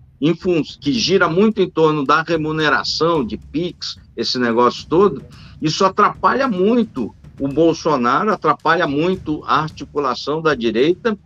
[0.81, 5.25] que gira muito em torno da remuneração de PIX, esse negócio todo,
[5.61, 11.17] isso atrapalha muito o Bolsonaro, atrapalha muito a articulação da direita,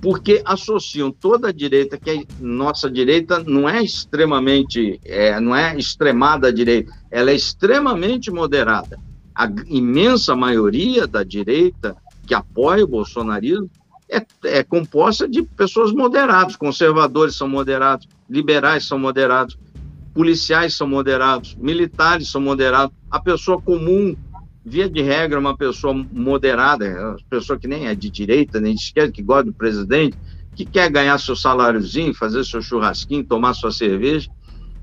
[0.00, 5.76] porque associam toda a direita, que a nossa direita não é extremamente, é, não é
[5.76, 8.98] extremada direita, ela é extremamente moderada.
[9.34, 13.70] A imensa maioria da direita que apoia o bolsonarismo
[14.08, 19.56] é, é composta de pessoas moderadas, conservadores são moderados, liberais são moderados,
[20.14, 24.16] policiais são moderados, militares são moderados, a pessoa comum
[24.64, 28.80] via de regra, uma pessoa moderada, uma pessoa que nem é de direita, nem de
[28.80, 30.16] esquerda, que gosta do presidente,
[30.54, 34.28] que quer ganhar seu saláriozinho, fazer seu churrasquinho, tomar sua cerveja.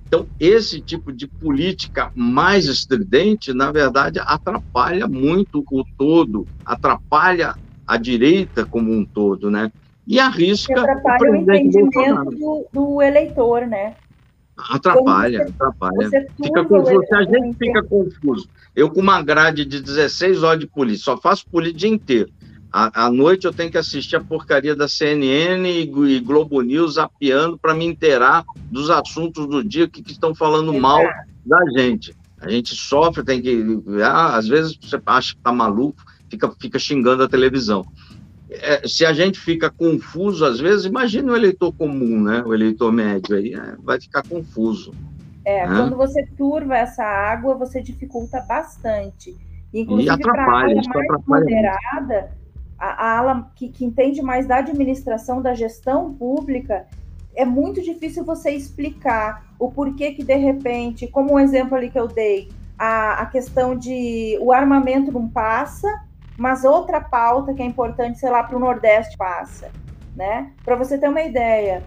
[0.07, 7.97] Então, esse tipo de política mais estridente, na verdade, atrapalha muito o todo, atrapalha a
[7.97, 9.71] direita como um todo, né?
[10.07, 10.73] E arrisca.
[10.73, 13.95] E atrapalha o, o entendimento do, do, eleitor, né?
[14.57, 16.09] Atrapalha, você, atrapalha.
[16.09, 17.05] Você fica confuso.
[17.07, 21.17] Se a gente fica confuso, eu com uma grade de 16 horas de polícia, só
[21.17, 22.29] faço polícia o dia inteiro.
[22.71, 26.95] À, à noite eu tenho que assistir a porcaria da CNN e, e Globo News
[26.95, 30.81] zapeando para me inteirar dos assuntos do dia que, que estão falando Exato.
[30.81, 31.03] mal
[31.45, 32.15] da gente.
[32.39, 33.63] A gente sofre, tem que.
[34.03, 37.85] Ah, às vezes você acha que tá maluco, fica, fica xingando a televisão
[38.49, 42.43] é, se a gente fica confuso às vezes, imagine o eleitor comum, né?
[42.45, 44.93] O eleitor médio aí é, vai ficar confuso.
[45.45, 45.77] É, né?
[45.77, 49.35] quando você turva essa água, você dificulta bastante.
[49.73, 52.31] Inclusive, e atrapalha, a ala mais moderada,
[52.79, 56.85] a, a ala que, que entende mais da administração, da gestão pública,
[57.35, 61.99] é muito difícil você explicar o porquê que de repente, como um exemplo ali que
[61.99, 65.87] eu dei, a, a questão de o armamento não passa,
[66.37, 69.71] mas outra pauta que é importante, sei lá, para o Nordeste passa,
[70.15, 70.51] né?
[70.63, 71.83] Para você ter uma ideia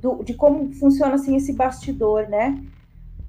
[0.00, 2.62] do, de como funciona assim esse bastidor, né?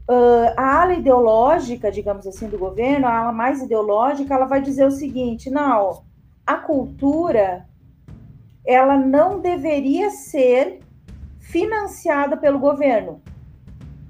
[0.10, 4.86] Uh, a ala ideológica, digamos assim, do governo, a ala mais ideológica, ela vai dizer
[4.86, 6.04] o seguinte: não,
[6.46, 7.66] a cultura
[8.66, 10.80] ela não deveria ser
[11.39, 13.22] financiada pelo governo.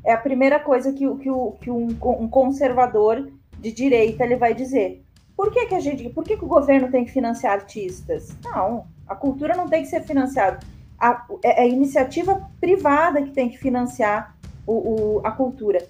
[0.03, 1.29] É a primeira coisa que, que,
[1.61, 5.02] que um, um, conservador de direita ele vai dizer.
[5.35, 8.35] Por que, que a gente, por que, que o governo tem que financiar artistas?
[8.43, 10.59] Não, a cultura não tem que ser financiada.
[10.99, 15.85] A, é a iniciativa privada que tem que financiar o, o, a cultura.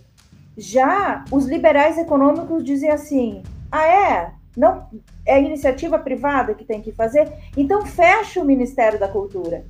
[0.58, 4.32] Já os liberais econômicos dizem assim: ah, é?
[4.56, 4.88] Não,
[5.26, 7.32] é iniciativa privada que tem que fazer?
[7.58, 9.66] Então fecha o Ministério da Cultura.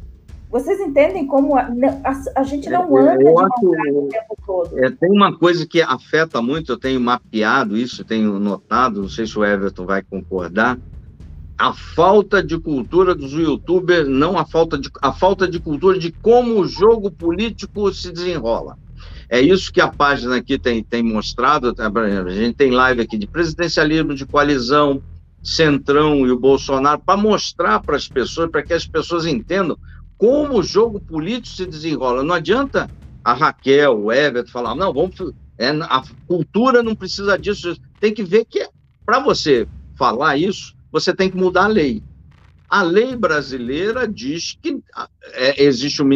[0.53, 1.67] Vocês entendem como a,
[2.03, 4.85] a, a gente não anda eu acho, o tempo todo?
[4.85, 9.25] É, tem uma coisa que afeta muito, eu tenho mapeado isso, tenho notado, não sei
[9.25, 10.77] se o Everton vai concordar,
[11.57, 16.11] a falta de cultura dos youtubers, não a falta de, a falta de cultura de
[16.11, 18.77] como o jogo político se desenrola.
[19.27, 21.73] É isso que a página aqui tem, tem mostrado.
[21.73, 25.01] Tá, a gente tem live aqui de presidencialismo, de coalizão,
[25.41, 29.75] Centrão e o Bolsonaro, para mostrar para as pessoas, para que as pessoas entendam
[30.17, 32.23] como o jogo político se desenrola.
[32.23, 32.89] Não adianta
[33.23, 35.15] a Raquel, o Everton falar, não, vamos.
[35.58, 37.76] É, a cultura não precisa disso.
[37.99, 38.67] Tem que ver que,
[39.06, 42.04] para você falar isso, você tem que mudar a lei.
[42.69, 44.82] A lei brasileira diz que
[45.34, 46.10] é, existe um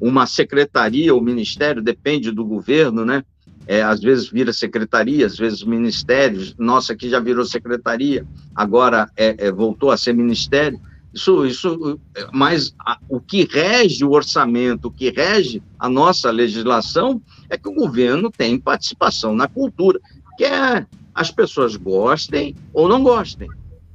[0.00, 3.22] uma secretaria ou ministério, depende do governo, né?
[3.66, 6.54] É, às vezes vira secretaria, às vezes ministérios.
[6.58, 10.80] Nossa, aqui já virou secretaria, agora é, é, voltou a ser ministério.
[11.12, 12.00] Isso, isso,
[12.32, 17.68] mas a, o que rege o orçamento, o que rege a nossa legislação é que
[17.68, 20.00] o governo tem participação na cultura,
[20.38, 23.48] quer as pessoas gostem ou não gostem.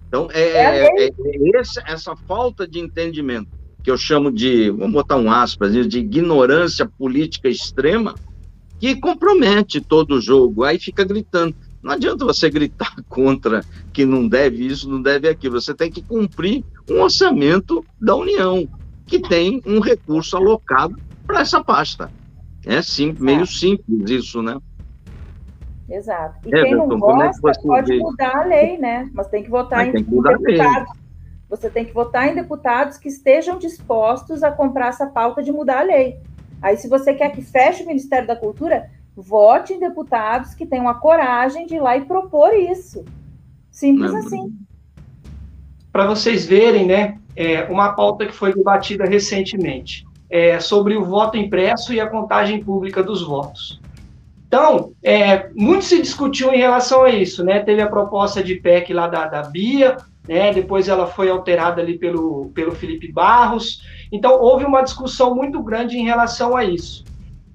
[0.07, 3.49] Então, é, é, é, é essa, essa falta de entendimento
[3.85, 8.15] que eu chamo de, vamos botar um aspas, de ignorância política extrema,
[8.79, 10.63] que compromete todo o jogo.
[10.63, 11.55] Aí fica gritando.
[11.85, 15.61] Não adianta você gritar contra que não deve isso, não deve aquilo.
[15.61, 18.67] Você tem que cumprir um orçamento da União,
[19.05, 20.95] que tem um recurso alocado
[21.27, 22.11] para essa pasta.
[22.65, 24.57] É sim, meio simples isso, né?
[25.87, 26.49] Exato.
[26.49, 29.07] E é, quem não gosta é pode mudar a lei, né?
[29.13, 30.89] Mas tem que votar Mas em deputados
[31.47, 35.81] você tem que votar em deputados que estejam dispostos a comprar essa pauta de mudar
[35.81, 36.19] a lei.
[36.59, 40.89] Aí, se você quer que feche o Ministério da Cultura, vote em deputados que tenham
[40.89, 43.03] a coragem de ir lá e propor isso.
[43.71, 44.19] Simples Não.
[44.19, 44.53] assim.
[45.91, 51.37] Para vocês verem, né, é, uma pauta que foi debatida recentemente é, sobre o voto
[51.37, 53.79] impresso e a contagem pública dos votos.
[54.47, 57.59] Então, é, muito se discutiu em relação a isso, né?
[57.59, 59.97] Teve a proposta de PEC lá da, da Bia,
[60.27, 60.53] né?
[60.53, 63.81] Depois ela foi alterada ali pelo, pelo Felipe Barros.
[64.11, 67.03] Então houve uma discussão muito grande em relação a isso.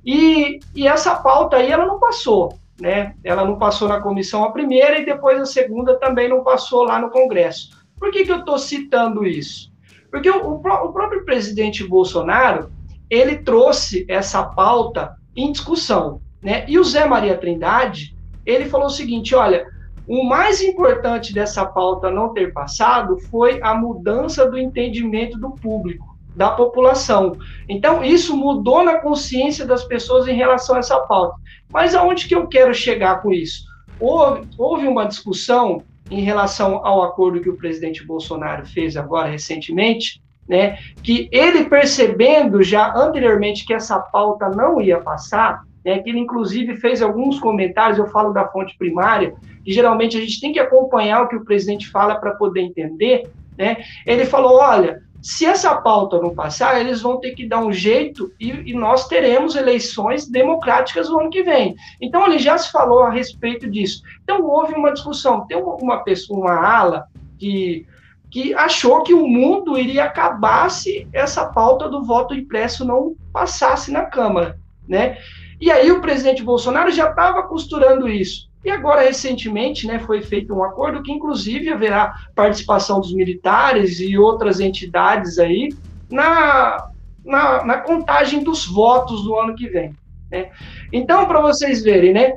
[0.05, 3.15] E, e essa pauta aí ela não passou, né?
[3.23, 6.99] Ela não passou na comissão a primeira e depois a segunda também não passou lá
[6.99, 7.71] no Congresso.
[7.99, 9.71] Por que, que eu estou citando isso?
[10.11, 12.71] Porque o, o próprio presidente Bolsonaro
[13.09, 16.65] ele trouxe essa pauta em discussão, né?
[16.67, 19.67] E o Zé Maria Trindade ele falou o seguinte: olha,
[20.07, 26.10] o mais importante dessa pauta não ter passado foi a mudança do entendimento do público,
[26.35, 27.37] da população.
[27.69, 31.37] Então, isso mudou na consciência das pessoas em relação a essa pauta.
[31.73, 33.65] Mas aonde que eu quero chegar com isso?
[33.99, 40.21] Houve, houve uma discussão em relação ao acordo que o presidente Bolsonaro fez agora recentemente,
[40.49, 46.19] né, que ele percebendo já anteriormente que essa pauta não ia passar, né, que ele
[46.19, 50.59] inclusive fez alguns comentários, eu falo da fonte primária, que geralmente a gente tem que
[50.59, 53.77] acompanhar o que o presidente fala para poder entender, né?
[54.07, 58.33] Ele falou, olha, se essa pauta não passar, eles vão ter que dar um jeito
[58.41, 61.77] e, e, nós teremos eleições democráticas no ano que vem.
[62.01, 64.03] Então, ele já se falou a respeito disso.
[64.23, 65.47] Então, houve uma discussão.
[65.47, 67.07] Tem uma, pessoa, uma ala,
[67.39, 67.87] que,
[68.31, 73.93] que achou que o mundo iria acabar se essa pauta do voto impresso não passasse
[73.93, 74.59] na Câmara,
[74.89, 75.19] né?
[75.61, 78.50] E aí o presidente Bolsonaro já estava costurando isso.
[78.65, 84.19] E agora, recentemente, né, foi feito um acordo que, inclusive, haverá participação dos militares e
[84.19, 85.71] outras entidades aí
[86.11, 86.89] na,
[87.25, 89.95] na, na contagem dos votos do ano que vem.
[90.31, 90.51] Né?
[90.93, 92.35] Então, para vocês verem, né,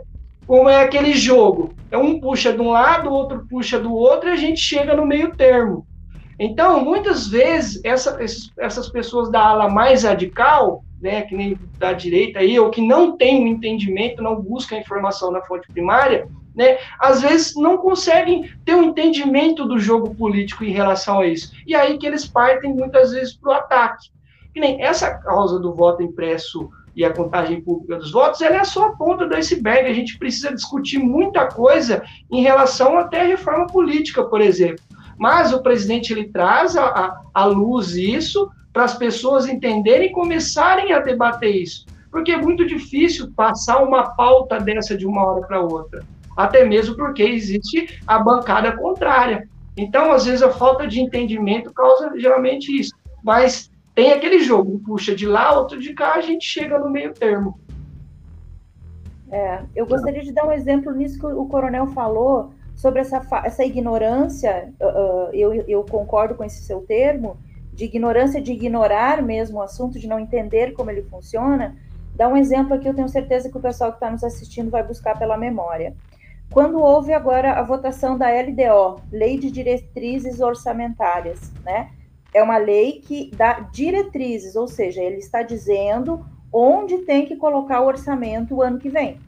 [0.48, 4.30] como é aquele jogo, é um puxa de um lado, o outro puxa do outro,
[4.30, 5.86] e a gente chega no meio termo.
[6.40, 8.18] Então, muitas vezes, essa,
[8.58, 13.18] essas pessoas da ala mais radical, né, que nem da direita aí, ou que não
[13.18, 17.78] tem o um entendimento, não busca a informação na fonte primária, né, às vezes não
[17.78, 21.52] conseguem ter um entendimento do jogo político em relação a isso.
[21.68, 24.10] E aí que eles partem muitas vezes para o ataque.
[24.54, 28.64] Que nem essa causa do voto impresso e a contagem pública dos votos, ela é
[28.64, 29.90] só a ponta do iceberg.
[29.90, 34.86] A gente precisa discutir muita coisa em relação até à reforma política, por exemplo.
[35.18, 41.00] Mas o presidente ele traz à luz isso para as pessoas entenderem e começarem a
[41.00, 41.86] debater isso.
[42.12, 46.04] Porque é muito difícil passar uma pauta dessa de uma hora para outra.
[46.36, 49.48] Até mesmo porque existe a bancada contrária.
[49.78, 52.92] Então, às vezes, a falta de entendimento causa geralmente isso.
[53.24, 57.14] Mas tem aquele jogo, puxa de lá, outro de cá, a gente chega no meio
[57.14, 57.60] termo.
[59.32, 63.64] É, eu gostaria de dar um exemplo nisso que o coronel falou sobre essa, essa
[63.64, 64.72] ignorância.
[65.32, 67.38] Eu, eu concordo com esse seu termo,
[67.74, 71.76] de ignorância, de ignorar mesmo o assunto, de não entender como ele funciona,
[72.16, 74.84] dá um exemplo aqui, eu tenho certeza que o pessoal que está nos assistindo vai
[74.84, 75.96] buscar pela memória.
[76.52, 81.90] Quando houve agora a votação da LDO, Lei de Diretrizes Orçamentárias, né?
[82.32, 87.82] É uma lei que dá diretrizes, ou seja, ele está dizendo onde tem que colocar
[87.82, 89.20] o orçamento o ano que vem.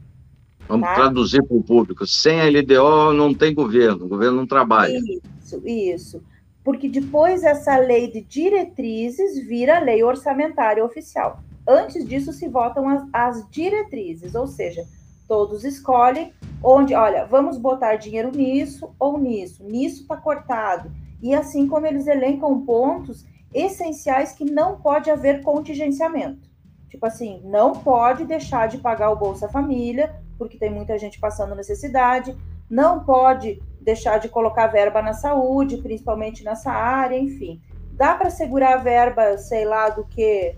[0.68, 0.94] Vamos tá?
[0.94, 2.06] traduzir para o público.
[2.06, 4.98] Sem a LDO não tem governo, o governo não trabalha.
[5.40, 6.22] Isso, isso
[6.66, 11.38] porque depois essa lei de diretrizes vira lei orçamentária oficial.
[11.64, 14.84] Antes disso se votam as, as diretrizes, ou seja,
[15.28, 20.90] todos escolhem onde, olha, vamos botar dinheiro nisso ou nisso, nisso está cortado.
[21.22, 26.50] E assim como eles elencam pontos essenciais que não pode haver contingenciamento.
[26.88, 31.54] Tipo assim, não pode deixar de pagar o Bolsa Família, porque tem muita gente passando
[31.54, 32.36] necessidade,
[32.68, 37.62] não pode deixar de colocar verba na saúde, principalmente nessa área, enfim.
[37.92, 40.56] Dá para segurar a verba, sei lá, do que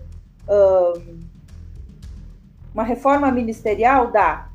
[0.49, 1.19] um,
[2.73, 4.11] uma reforma ministerial?
[4.11, 4.49] Dá.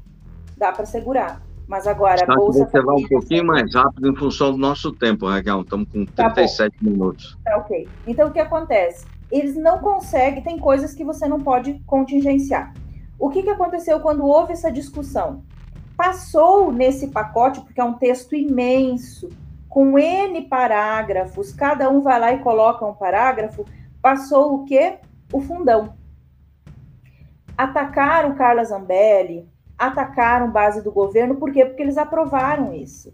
[0.59, 1.41] Dá para segurar.
[1.69, 5.27] Mas agora, a Bolsa Você vai um pouquinho mais rápido em função do nosso tempo,
[5.27, 5.63] Raquel.
[5.63, 7.39] Estamos com 37 tá minutos.
[7.45, 7.89] Tá ok.
[8.07, 9.07] Então, o que acontece?
[9.31, 12.75] Eles não conseguem, tem coisas que você não pode contingenciar.
[13.19, 15.43] O que, que aconteceu quando houve essa discussão?
[15.97, 19.29] Passou nesse pacote, porque é um texto imenso,
[19.69, 23.65] com N parágrafos, cada um vai lá e coloca um parágrafo,
[24.01, 24.99] passou o quê?
[25.33, 25.95] O fundão.
[27.57, 31.65] Atacaram Carla Zambelli, atacaram base do governo, por quê?
[31.65, 33.13] Porque eles aprovaram isso.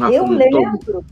[0.00, 1.04] Ah, Eu lembro.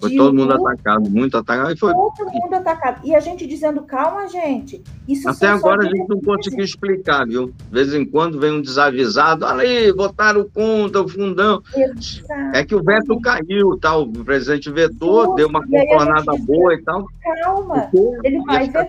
[0.00, 1.72] Foi todo mundo atacado, muito atacado.
[1.72, 1.92] E foi...
[1.92, 3.00] Todo mundo atacado.
[3.04, 4.82] E a gente dizendo, calma, gente.
[5.08, 7.46] Isso Até agora a gente não conseguiu explicar, viu?
[7.46, 11.62] De vez em quando vem um desavisado, olha aí, votaram contra o fundão.
[11.74, 12.24] Exatamente.
[12.54, 14.02] É que o veto caiu, tal.
[14.02, 17.06] O presidente vetou, deu uma contornada boa e tal.
[17.42, 17.90] Calma,
[18.22, 18.88] ele vai vetar.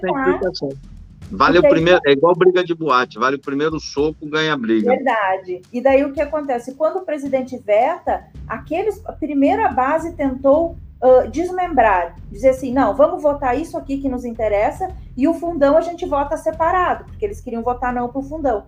[1.32, 4.92] Vale o primeiro, é igual briga de boate, vale o primeiro soco, ganha a briga.
[4.92, 5.62] Verdade.
[5.74, 6.76] E daí o que acontece?
[6.76, 13.22] Quando o presidente veta, aqueles, a primeira base tentou uh, desmembrar, dizer assim, não, vamos
[13.22, 17.40] votar isso aqui que nos interessa e o fundão a gente vota separado, porque eles
[17.40, 18.64] queriam votar não para o fundão.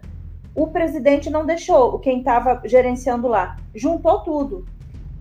[0.54, 4.66] O presidente não deixou, quem estava gerenciando lá, juntou tudo.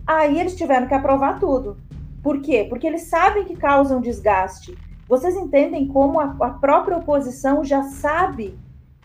[0.07, 1.77] Aí eles tiveram que aprovar tudo.
[2.23, 2.67] Por quê?
[2.69, 4.77] Porque eles sabem que causam desgaste.
[5.09, 8.59] Vocês entendem como a, a própria oposição já sabe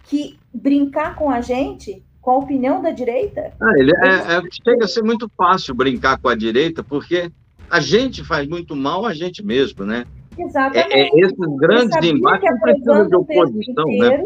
[0.04, 3.52] que brincar com a gente com a opinião da direita?
[3.60, 7.32] Ah, ele é, é, chega a ser muito fácil brincar com a direita, porque
[7.72, 10.06] a gente faz muito mal a gente mesmo, né?
[10.38, 10.94] Exatamente.
[10.94, 14.26] É, é esses grandes embates não precisam de oposição, né?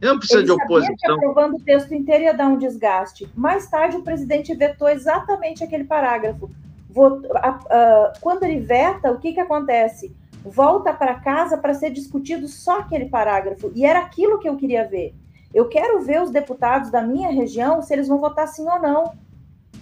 [0.00, 0.96] Não precisa de oposição.
[0.96, 3.28] Que aprovando o texto inteiro ia dar um desgaste.
[3.36, 6.50] Mais tarde, o presidente vetou exatamente aquele parágrafo.
[6.90, 10.14] Votou, a, a, quando ele veta, o que, que acontece?
[10.44, 13.70] Volta para casa para ser discutido só aquele parágrafo.
[13.74, 15.14] E era aquilo que eu queria ver.
[15.54, 19.12] Eu quero ver os deputados da minha região se eles vão votar sim ou não.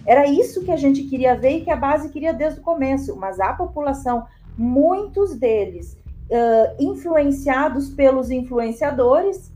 [0.05, 3.15] Era isso que a gente queria ver e que a base queria desde o começo,
[3.15, 4.25] mas a população,
[4.57, 5.97] muitos deles
[6.29, 9.51] uh, influenciados pelos influenciadores,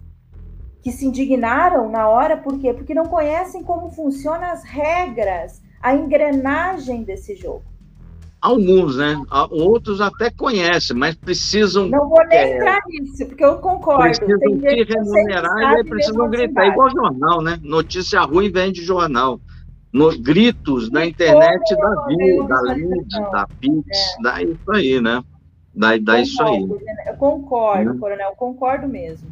[0.83, 2.71] que se indignaram na hora, por quê?
[2.73, 7.63] Porque não conhecem como funcionam as regras, a engrenagem desse jogo.
[8.39, 9.19] Alguns, né?
[9.49, 11.87] Outros até conhecem, mas precisam.
[11.87, 14.03] Não vou nem é, entrar nisso, porque eu concordo.
[14.03, 16.67] Precisam se remunerar e precisam gritar.
[16.67, 17.59] Igual jornal, né?
[17.63, 19.39] Notícia ruim vem de jornal
[19.95, 24.21] nos gritos na internet da vida, da Lid, da Pix, é.
[24.21, 25.23] dá isso aí, né?
[25.73, 26.67] Dá, dá isso aí.
[27.07, 27.97] Eu concordo, né?
[27.97, 29.29] coronel, concordo mesmo.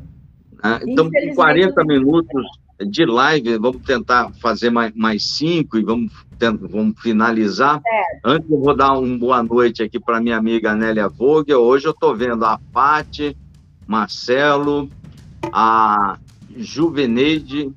[0.63, 2.45] Ah, então, com 40 minutos
[2.79, 6.13] de live, vamos tentar fazer mais, mais cinco e vamos,
[6.61, 7.81] vamos finalizar.
[7.85, 8.01] É.
[8.23, 11.59] Antes, eu vou dar uma boa noite aqui para minha amiga Nélia Vogel.
[11.59, 13.35] Hoje eu estou vendo a Pati,
[13.85, 14.89] Marcelo,
[15.51, 16.17] a
[16.55, 17.69] Juveneide,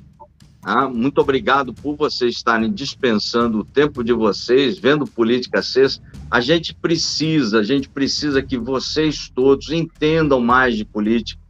[0.69, 6.03] ah, muito obrigado por vocês estarem dispensando o tempo de vocês, vendo Política CES.
[6.29, 11.41] A gente precisa, a gente precisa que vocês todos entendam mais de política,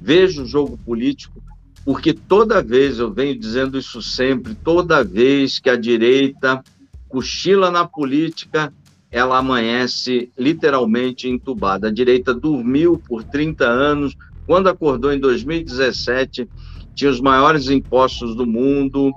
[0.00, 1.42] vejam o jogo político,
[1.84, 6.64] porque toda vez, eu venho dizendo isso sempre, toda vez que a direita
[7.06, 8.72] cochila na política,
[9.10, 11.88] ela amanhece literalmente entubada.
[11.88, 16.48] A direita dormiu por 30 anos, quando acordou em 2017,
[16.94, 19.12] tinha os maiores impostos do mundo,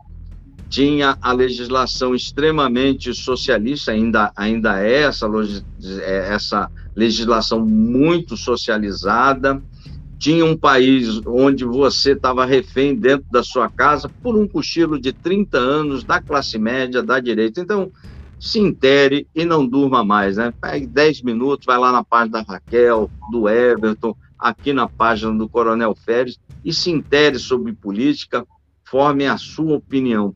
[0.69, 5.27] tinha a legislação extremamente socialista, ainda, ainda é essa,
[6.01, 9.61] é essa legislação muito socializada,
[10.19, 15.13] tinha um país onde você estava refém dentro da sua casa por um cochilo de
[15.13, 17.61] 30 anos da classe média, da direita.
[17.61, 17.91] Então,
[18.39, 20.51] se intere e não durma mais, né?
[20.59, 25.49] Pegue 10 minutos, vai lá na página da Raquel, do Everton, aqui na página do
[25.49, 28.45] Coronel Férez e se intere sobre política,
[28.83, 30.35] forme a sua opinião.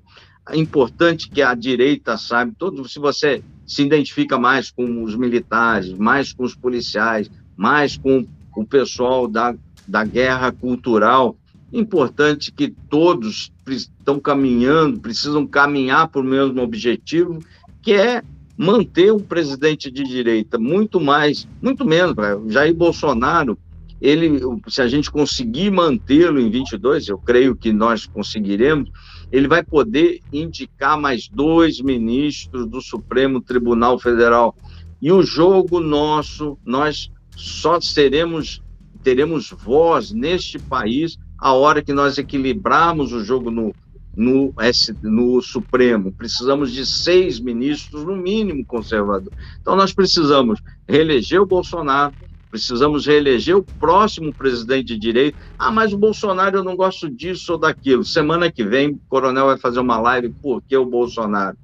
[0.50, 5.94] É importante que a direita saiba, todo, se você se identifica mais com os militares,
[5.94, 8.26] mais com os policiais, mais com
[8.56, 9.56] o pessoal da
[9.88, 11.36] da guerra cultural.
[11.72, 17.40] Importante que todos estão caminhando, precisam caminhar para o mesmo objetivo,
[17.82, 18.22] que é
[18.58, 22.16] manter um presidente de direita, muito mais, muito menos,
[22.50, 23.58] Jair Bolsonaro,
[24.02, 28.90] ele, se a gente conseguir mantê-lo em 22, eu creio que nós conseguiremos,
[29.32, 34.56] ele vai poder indicar mais dois ministros do Supremo Tribunal Federal.
[35.02, 38.62] E o jogo nosso, nós só seremos
[39.04, 43.74] teremos voz neste país a hora que nós equilibrarmos o jogo no,
[44.16, 44.54] no,
[45.02, 46.12] no Supremo.
[46.12, 49.34] Precisamos de seis ministros, no mínimo, conservador.
[49.60, 52.14] Então, nós precisamos reeleger o Bolsonaro,
[52.52, 55.38] precisamos reeleger o próximo presidente de direito.
[55.58, 58.04] Ah, mas o Bolsonaro eu não gosto disso ou daquilo.
[58.04, 61.58] Semana que vem, o coronel vai fazer uma live, por que o Bolsonaro?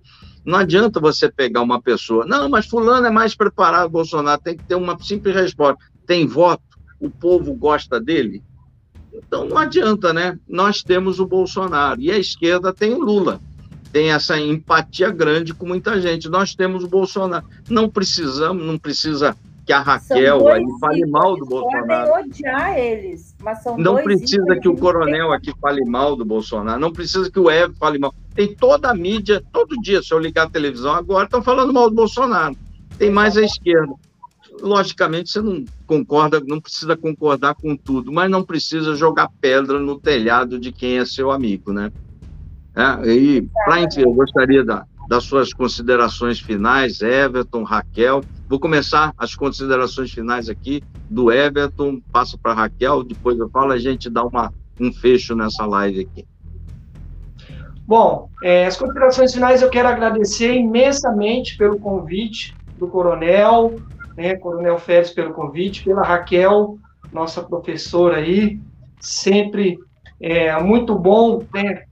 [0.45, 4.63] Não adianta você pegar uma pessoa, não, mas fulano é mais preparado, Bolsonaro, tem que
[4.63, 5.77] ter uma simples resposta.
[6.05, 6.67] Tem voto?
[6.99, 8.43] o povo gosta dele?
[9.13, 10.37] Então não adianta, né?
[10.47, 13.39] Nós temos o Bolsonaro e a esquerda tem o Lula.
[13.91, 16.29] Tem essa empatia grande com muita gente.
[16.29, 17.45] Nós temos o Bolsonaro.
[17.69, 19.35] Não precisamos, não precisa
[19.67, 22.09] que a Raquel aí fale mal do Bolsonaro.
[22.09, 26.79] Podem odiar eles, mas são Não precisa que o coronel aqui fale mal do Bolsonaro.
[26.79, 28.15] Não precisa que o Evo fale mal.
[28.33, 31.89] Tem toda a mídia, todo dia, se eu ligar a televisão agora, estão falando mal
[31.89, 32.55] do Bolsonaro.
[32.97, 33.93] Tem mais a esquerda
[34.59, 39.99] logicamente você não concorda, não precisa concordar com tudo, mas não precisa jogar pedra no
[39.99, 41.91] telhado de quem é seu amigo, né?
[42.75, 48.23] É, e para eu gostaria da, das suas considerações finais, Everton, Raquel.
[48.49, 53.77] Vou começar as considerações finais aqui do Everton, passo para Raquel, depois eu falo, a
[53.77, 56.25] gente dá uma, um fecho nessa live aqui.
[57.85, 63.75] Bom, é, as considerações finais eu quero agradecer imensamente pelo convite do Coronel,
[64.15, 66.77] né, Coronel Férez, pelo convite, pela Raquel,
[67.11, 68.59] nossa professora aí,
[68.99, 69.77] sempre
[70.21, 71.83] é muito bom né,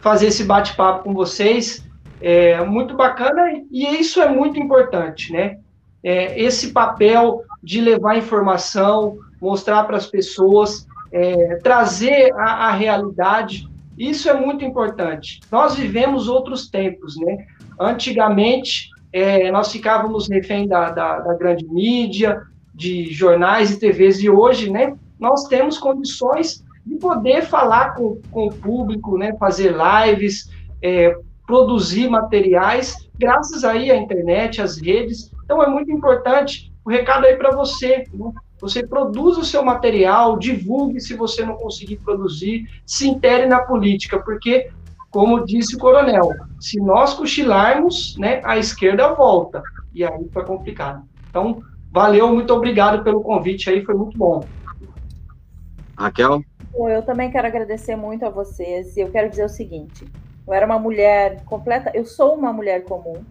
[0.00, 1.86] fazer esse bate-papo com vocês,
[2.20, 5.58] é muito bacana e isso é muito importante, né?
[6.04, 13.68] É, esse papel de levar informação, mostrar para as pessoas, é, trazer a, a realidade,
[13.96, 15.40] isso é muito importante.
[15.50, 17.46] Nós vivemos outros tempos, né?
[17.78, 22.42] Antigamente, é, nós ficávamos refém da, da, da, grande mídia,
[22.74, 28.46] de jornais e TVs, e hoje, né, nós temos condições de poder falar com, com
[28.46, 30.50] o público, né, fazer lives,
[30.82, 31.14] é,
[31.46, 35.30] produzir materiais, graças aí à internet, às redes.
[35.44, 38.32] Então, é muito importante o recado aí para você, né?
[38.60, 44.20] Você produza o seu material, divulgue se você não conseguir produzir, se intere na política,
[44.20, 44.70] porque
[45.10, 46.30] como disse o coronel,
[46.60, 49.62] se nós cochilarmos, né, a esquerda volta.
[49.92, 51.02] E aí foi complicado.
[51.28, 54.42] Então, valeu, muito obrigado pelo convite aí, foi muito bom.
[55.98, 56.42] Raquel?
[56.74, 58.96] Eu também quero agradecer muito a vocês.
[58.96, 60.06] E eu quero dizer o seguinte:
[60.46, 63.22] eu era uma mulher completa, eu sou uma mulher comum,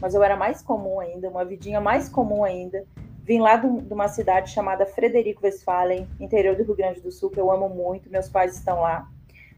[0.00, 2.84] mas eu era mais comum ainda, uma vidinha mais comum ainda.
[3.22, 7.38] Vim lá de uma cidade chamada Frederico Westphalen, interior do Rio Grande do Sul, que
[7.38, 9.08] eu amo muito, meus pais estão lá.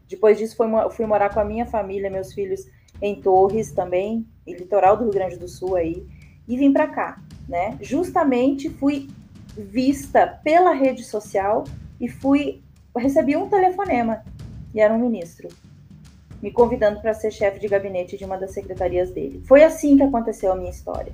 [0.07, 2.67] Depois disso, fui, fui morar com a minha família, meus filhos
[3.01, 6.05] em Torres também, em litoral do Rio Grande do Sul aí,
[6.47, 7.77] e vim para cá, né?
[7.81, 9.09] Justamente fui
[9.57, 11.63] vista pela rede social
[11.99, 12.61] e fui
[12.95, 14.23] recebi um telefonema
[14.73, 15.47] e era um ministro
[16.43, 19.41] me convidando para ser chefe de gabinete de uma das secretarias dele.
[19.45, 21.13] Foi assim que aconteceu a minha história.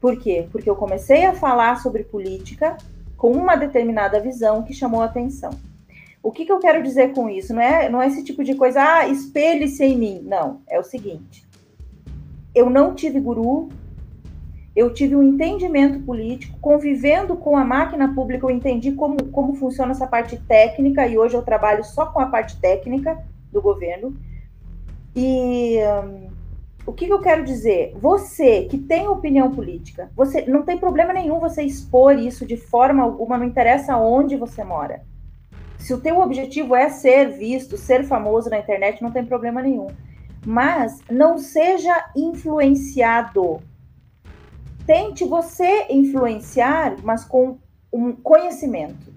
[0.00, 0.46] Por quê?
[0.52, 2.76] Porque eu comecei a falar sobre política
[3.16, 5.50] com uma determinada visão que chamou a atenção.
[6.22, 7.52] O que, que eu quero dizer com isso?
[7.52, 10.20] Não é, não é esse tipo de coisa, ah, espelhe-se em mim.
[10.22, 11.44] Não, é o seguinte.
[12.54, 13.68] Eu não tive guru,
[14.76, 19.90] eu tive um entendimento político, convivendo com a máquina pública, eu entendi como, como funciona
[19.90, 23.18] essa parte técnica, e hoje eu trabalho só com a parte técnica
[23.50, 24.14] do governo.
[25.16, 26.28] E um,
[26.86, 27.96] o que, que, eu quero dizer?
[27.96, 33.02] Você que tem opinião política, você não tem problema nenhum você expor isso de forma
[33.02, 35.02] alguma, não interessa onde você mora.
[35.78, 39.86] Se o teu objetivo é ser visto, ser famoso na internet, não tem problema nenhum.
[40.44, 43.60] Mas não seja influenciado
[44.86, 47.58] tente você influenciar, mas com
[47.92, 49.12] um conhecimento,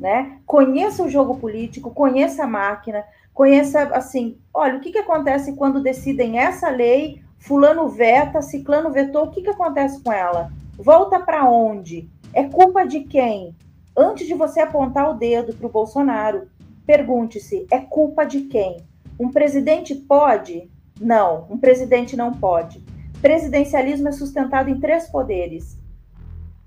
[0.00, 0.38] né?
[0.46, 3.04] Conheça o jogo político, conheça a máquina,
[3.34, 9.24] conheça assim, olha, o que, que acontece quando decidem essa lei, fulano veta, ciclano vetou,
[9.24, 10.50] o que, que acontece com ela?
[10.76, 12.08] Volta para onde?
[12.32, 13.54] É culpa de quem?
[13.96, 16.48] Antes de você apontar o dedo para o Bolsonaro,
[16.86, 18.78] pergunte-se: é culpa de quem?
[19.20, 20.70] Um presidente pode?
[21.00, 22.82] Não, um presidente não pode
[23.22, 25.78] presidencialismo é sustentado em três poderes.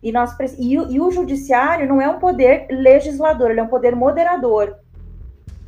[0.01, 3.95] E, nós, e, e, o judiciário não é um poder legislador, ele é um poder
[3.95, 4.77] moderador.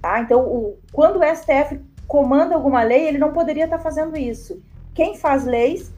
[0.08, 0.22] Tá?
[0.22, 4.64] Então, o, quando o STF comanda alguma lei, ele não poderia estar fazendo isso.
[4.93, 5.93] Quem faz leis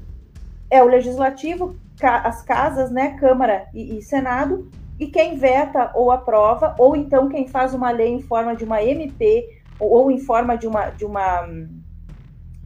[0.72, 4.68] é o legislativo, as casas, né, Câmara e, e Senado,
[4.99, 8.82] e quem veta ou aprova, ou então quem faz uma lei em forma de uma
[8.82, 9.47] MP
[9.80, 11.47] ou, ou em forma de uma, de uma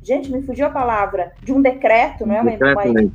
[0.02, 2.44] gente, me fugiu a palavra, de um decreto, não é?
[2.44, 3.10] Decreto, uma, né?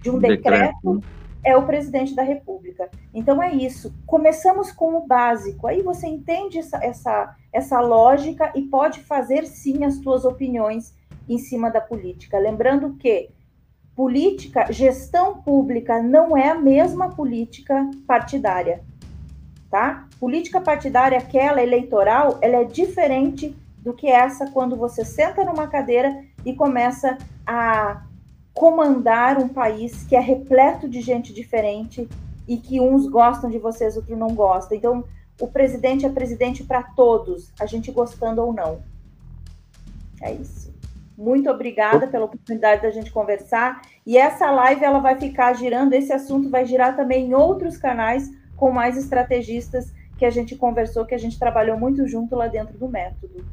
[0.00, 1.04] de um decreto, decreto,
[1.44, 2.88] é o presidente da República.
[3.12, 3.94] Então é isso.
[4.06, 5.66] Começamos com o básico.
[5.66, 10.94] Aí você entende essa, essa, essa lógica e pode fazer sim as suas opiniões
[11.28, 12.38] em cima da política.
[12.38, 13.30] Lembrando que
[13.94, 18.82] política, gestão pública não é a mesma política partidária.
[19.70, 20.06] Tá?
[20.18, 26.24] Política partidária, aquela eleitoral, ela é diferente do que essa quando você senta numa cadeira
[26.44, 28.02] e começa a
[28.54, 32.08] comandar um país que é repleto de gente diferente
[32.46, 34.78] e que uns gostam de vocês, outros não gostam.
[34.78, 35.04] Então,
[35.40, 38.80] o presidente é presidente para todos, a gente gostando ou não.
[40.22, 40.72] É isso.
[41.18, 43.82] Muito obrigada pela oportunidade da gente conversar.
[44.06, 48.30] E essa live ela vai ficar girando, esse assunto vai girar também em outros canais
[48.56, 52.78] com mais estrategistas que a gente conversou, que a gente trabalhou muito junto lá dentro
[52.78, 53.44] do método.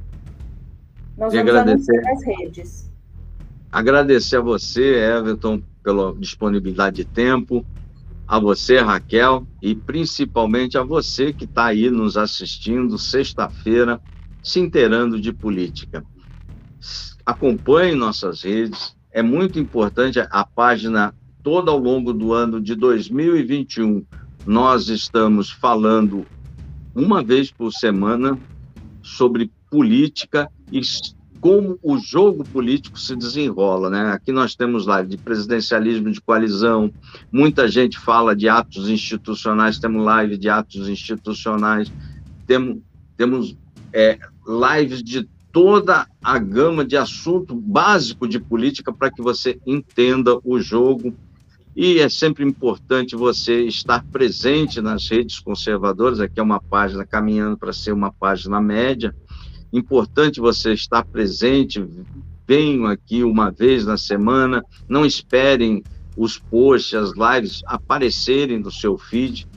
[1.17, 2.90] Nós vamos agradecer as redes.
[3.71, 7.65] Agradecer a você, Everton, pela disponibilidade de tempo,
[8.27, 14.01] a você, Raquel, e principalmente a você que está aí nos assistindo sexta-feira,
[14.43, 16.03] se inteirando de política.
[17.25, 24.05] Acompanhe nossas redes, é muito importante a página toda ao longo do ano de 2021.
[24.45, 26.25] Nós estamos falando
[26.93, 28.37] uma vez por semana
[29.01, 30.81] sobre política e
[31.41, 34.11] como o jogo político se desenrola, né?
[34.11, 36.93] Aqui nós temos live de presidencialismo de coalizão,
[37.31, 41.91] muita gente fala de atos institucionais, temos live de atos institucionais,
[42.45, 42.77] temos,
[43.17, 43.57] temos
[43.91, 50.39] é, lives de toda a gama de assunto básico de política para que você entenda
[50.43, 51.11] o jogo.
[51.75, 56.19] E é sempre importante você estar presente nas redes conservadoras.
[56.19, 59.15] Aqui é uma página caminhando para ser uma página média
[59.71, 61.85] importante você estar presente.
[62.47, 65.83] Venham aqui uma vez na semana, não esperem
[66.17, 69.47] os posts, as lives aparecerem no seu feed.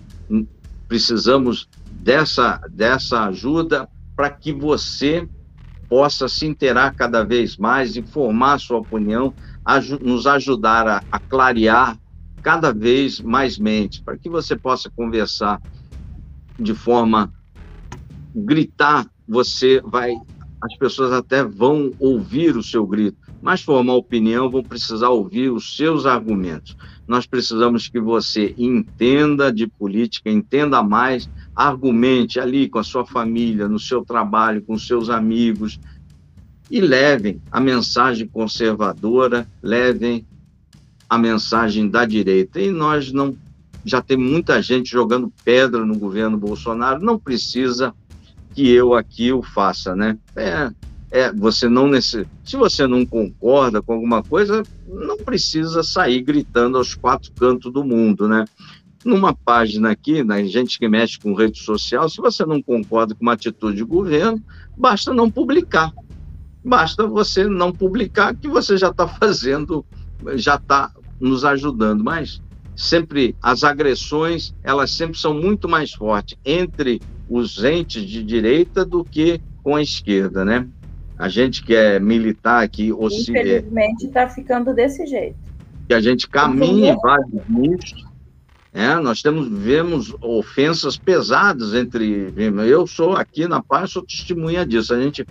[0.87, 5.29] Precisamos dessa, dessa ajuda para que você
[5.89, 9.35] possa se inteirar cada vez mais, informar sua opinião,
[10.01, 11.99] nos ajudar a, a clarear
[12.43, 15.61] cada vez mais mente, para que você possa conversar
[16.59, 17.33] de forma
[18.35, 20.15] gritar você vai,
[20.63, 25.77] as pessoas até vão ouvir o seu grito, mas formar opinião vão precisar ouvir os
[25.77, 26.77] seus argumentos.
[27.07, 33.69] Nós precisamos que você entenda de política, entenda mais, argumente ali com a sua família,
[33.69, 35.79] no seu trabalho, com seus amigos
[36.71, 40.27] e levem a mensagem conservadora, levem
[41.09, 42.61] a mensagem da direita.
[42.61, 43.37] E nós não
[43.85, 47.95] já tem muita gente jogando pedra no governo Bolsonaro, não precisa
[48.55, 50.17] que eu aqui o faça, né?
[50.37, 50.71] É,
[51.11, 56.79] é você não nesse, se você não concorda com alguma coisa, não precisa sair gritando
[56.79, 58.45] aos quatro cantos do mundo, né?
[59.05, 63.23] Numa página aqui, na gente que mexe com rede social, se você não concorda com
[63.23, 64.43] uma atitude de governo,
[64.77, 65.93] basta não publicar.
[66.65, 69.85] Basta você não publicar que você já está fazendo,
[70.37, 70.91] já está
[71.21, 72.03] nos ajudando.
[72.03, 72.41] Mas
[72.75, 79.05] sempre as agressões, elas sempre são muito mais fortes entre os entes de direita do
[79.05, 80.67] que com a esquerda, né?
[81.19, 83.39] A gente que é militar aqui oscila.
[83.39, 85.37] Infelizmente está ficando desse jeito.
[85.89, 88.05] Que a gente caminha em vários nichos.
[88.73, 92.35] É, nós temos, vemos ofensas pesadas entre.
[92.67, 94.93] Eu sou aqui na paz, sou testemunha disso.
[94.93, 95.25] A gente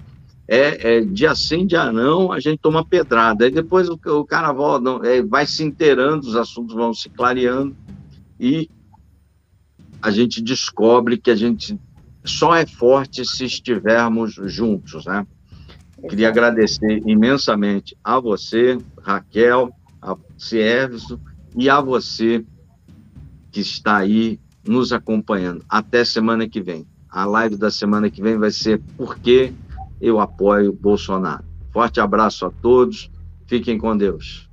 [0.47, 3.45] é, é dia sim, dia não, a gente toma pedrada.
[3.45, 7.75] Aí depois o, o cara volta, é, vai se inteirando, os assuntos vão se clareando
[8.39, 8.69] e
[10.03, 11.79] a gente descobre que a gente
[12.25, 15.25] só é forte se estivermos juntos, né?
[16.09, 21.21] Queria agradecer imensamente a você, Raquel, a Cierviso
[21.55, 22.43] e a você
[23.49, 24.37] que está aí
[24.67, 25.63] nos acompanhando.
[25.69, 26.85] Até semana que vem.
[27.09, 29.53] A live da semana que vem vai ser Por que
[30.01, 31.45] eu apoio Bolsonaro.
[31.71, 33.09] Forte abraço a todos.
[33.47, 34.49] Fiquem com Deus.